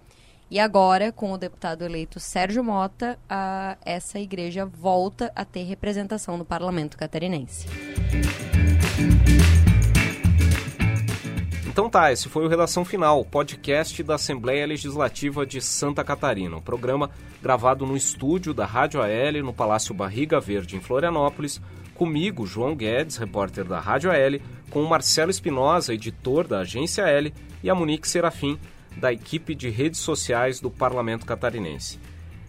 E 0.51 0.59
agora, 0.59 1.11
com 1.11 1.31
o 1.31 1.37
deputado 1.37 1.83
eleito 1.83 2.19
Sérgio 2.19 2.63
Mota, 2.63 3.19
a, 3.29 3.77
essa 3.85 4.19
igreja 4.19 4.65
volta 4.65 5.31
a 5.35 5.45
ter 5.45 5.63
representação 5.63 6.37
no 6.37 6.43
parlamento 6.43 6.97
catarinense. 6.97 7.67
Então 11.79 11.89
tá, 11.89 12.11
esse 12.11 12.27
foi 12.27 12.43
o 12.43 12.49
Redação 12.49 12.83
Final, 12.83 13.23
podcast 13.23 14.03
da 14.03 14.15
Assembleia 14.15 14.67
Legislativa 14.67 15.45
de 15.45 15.61
Santa 15.61 16.03
Catarina. 16.03 16.57
Um 16.57 16.61
programa 16.61 17.09
gravado 17.41 17.85
no 17.85 17.95
estúdio 17.95 18.53
da 18.53 18.65
Rádio 18.65 19.01
AL, 19.01 19.41
no 19.41 19.53
Palácio 19.53 19.95
Barriga 19.95 20.41
Verde, 20.41 20.75
em 20.75 20.81
Florianópolis, 20.81 21.61
comigo, 21.95 22.45
João 22.45 22.75
Guedes, 22.75 23.15
repórter 23.15 23.63
da 23.63 23.79
Rádio 23.79 24.11
AL, 24.11 24.41
com 24.69 24.83
o 24.83 24.89
Marcelo 24.89 25.31
Espinosa, 25.31 25.93
editor 25.93 26.45
da 26.45 26.59
Agência 26.59 27.03
L, 27.03 27.33
e 27.63 27.69
a 27.69 27.73
Monique 27.73 28.09
Serafim, 28.09 28.59
da 28.97 29.13
equipe 29.13 29.55
de 29.55 29.69
redes 29.69 30.01
sociais 30.01 30.59
do 30.59 30.69
Parlamento 30.69 31.25
Catarinense. 31.25 31.97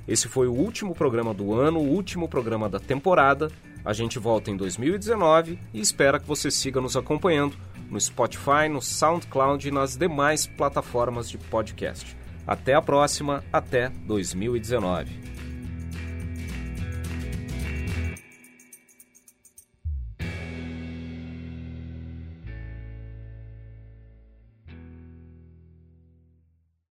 Esse 0.08 0.26
foi 0.26 0.48
o 0.48 0.52
último 0.52 0.92
programa 0.92 1.32
do 1.32 1.54
ano, 1.54 1.78
o 1.78 1.88
último 1.88 2.28
programa 2.28 2.68
da 2.68 2.80
temporada. 2.80 3.48
A 3.84 3.92
gente 3.92 4.18
volta 4.18 4.50
em 4.50 4.56
2019 4.56 5.58
e 5.72 5.80
espera 5.80 6.20
que 6.20 6.26
você 6.26 6.50
siga 6.50 6.80
nos 6.80 6.96
acompanhando 6.96 7.56
no 7.90 8.00
Spotify, 8.00 8.68
no 8.70 8.80
SoundCloud 8.80 9.66
e 9.66 9.70
nas 9.70 9.96
demais 9.96 10.46
plataformas 10.46 11.28
de 11.28 11.38
podcast. 11.38 12.16
Até 12.46 12.74
a 12.74 12.82
próxima, 12.82 13.44
até 13.52 13.88
2019. 14.06 15.29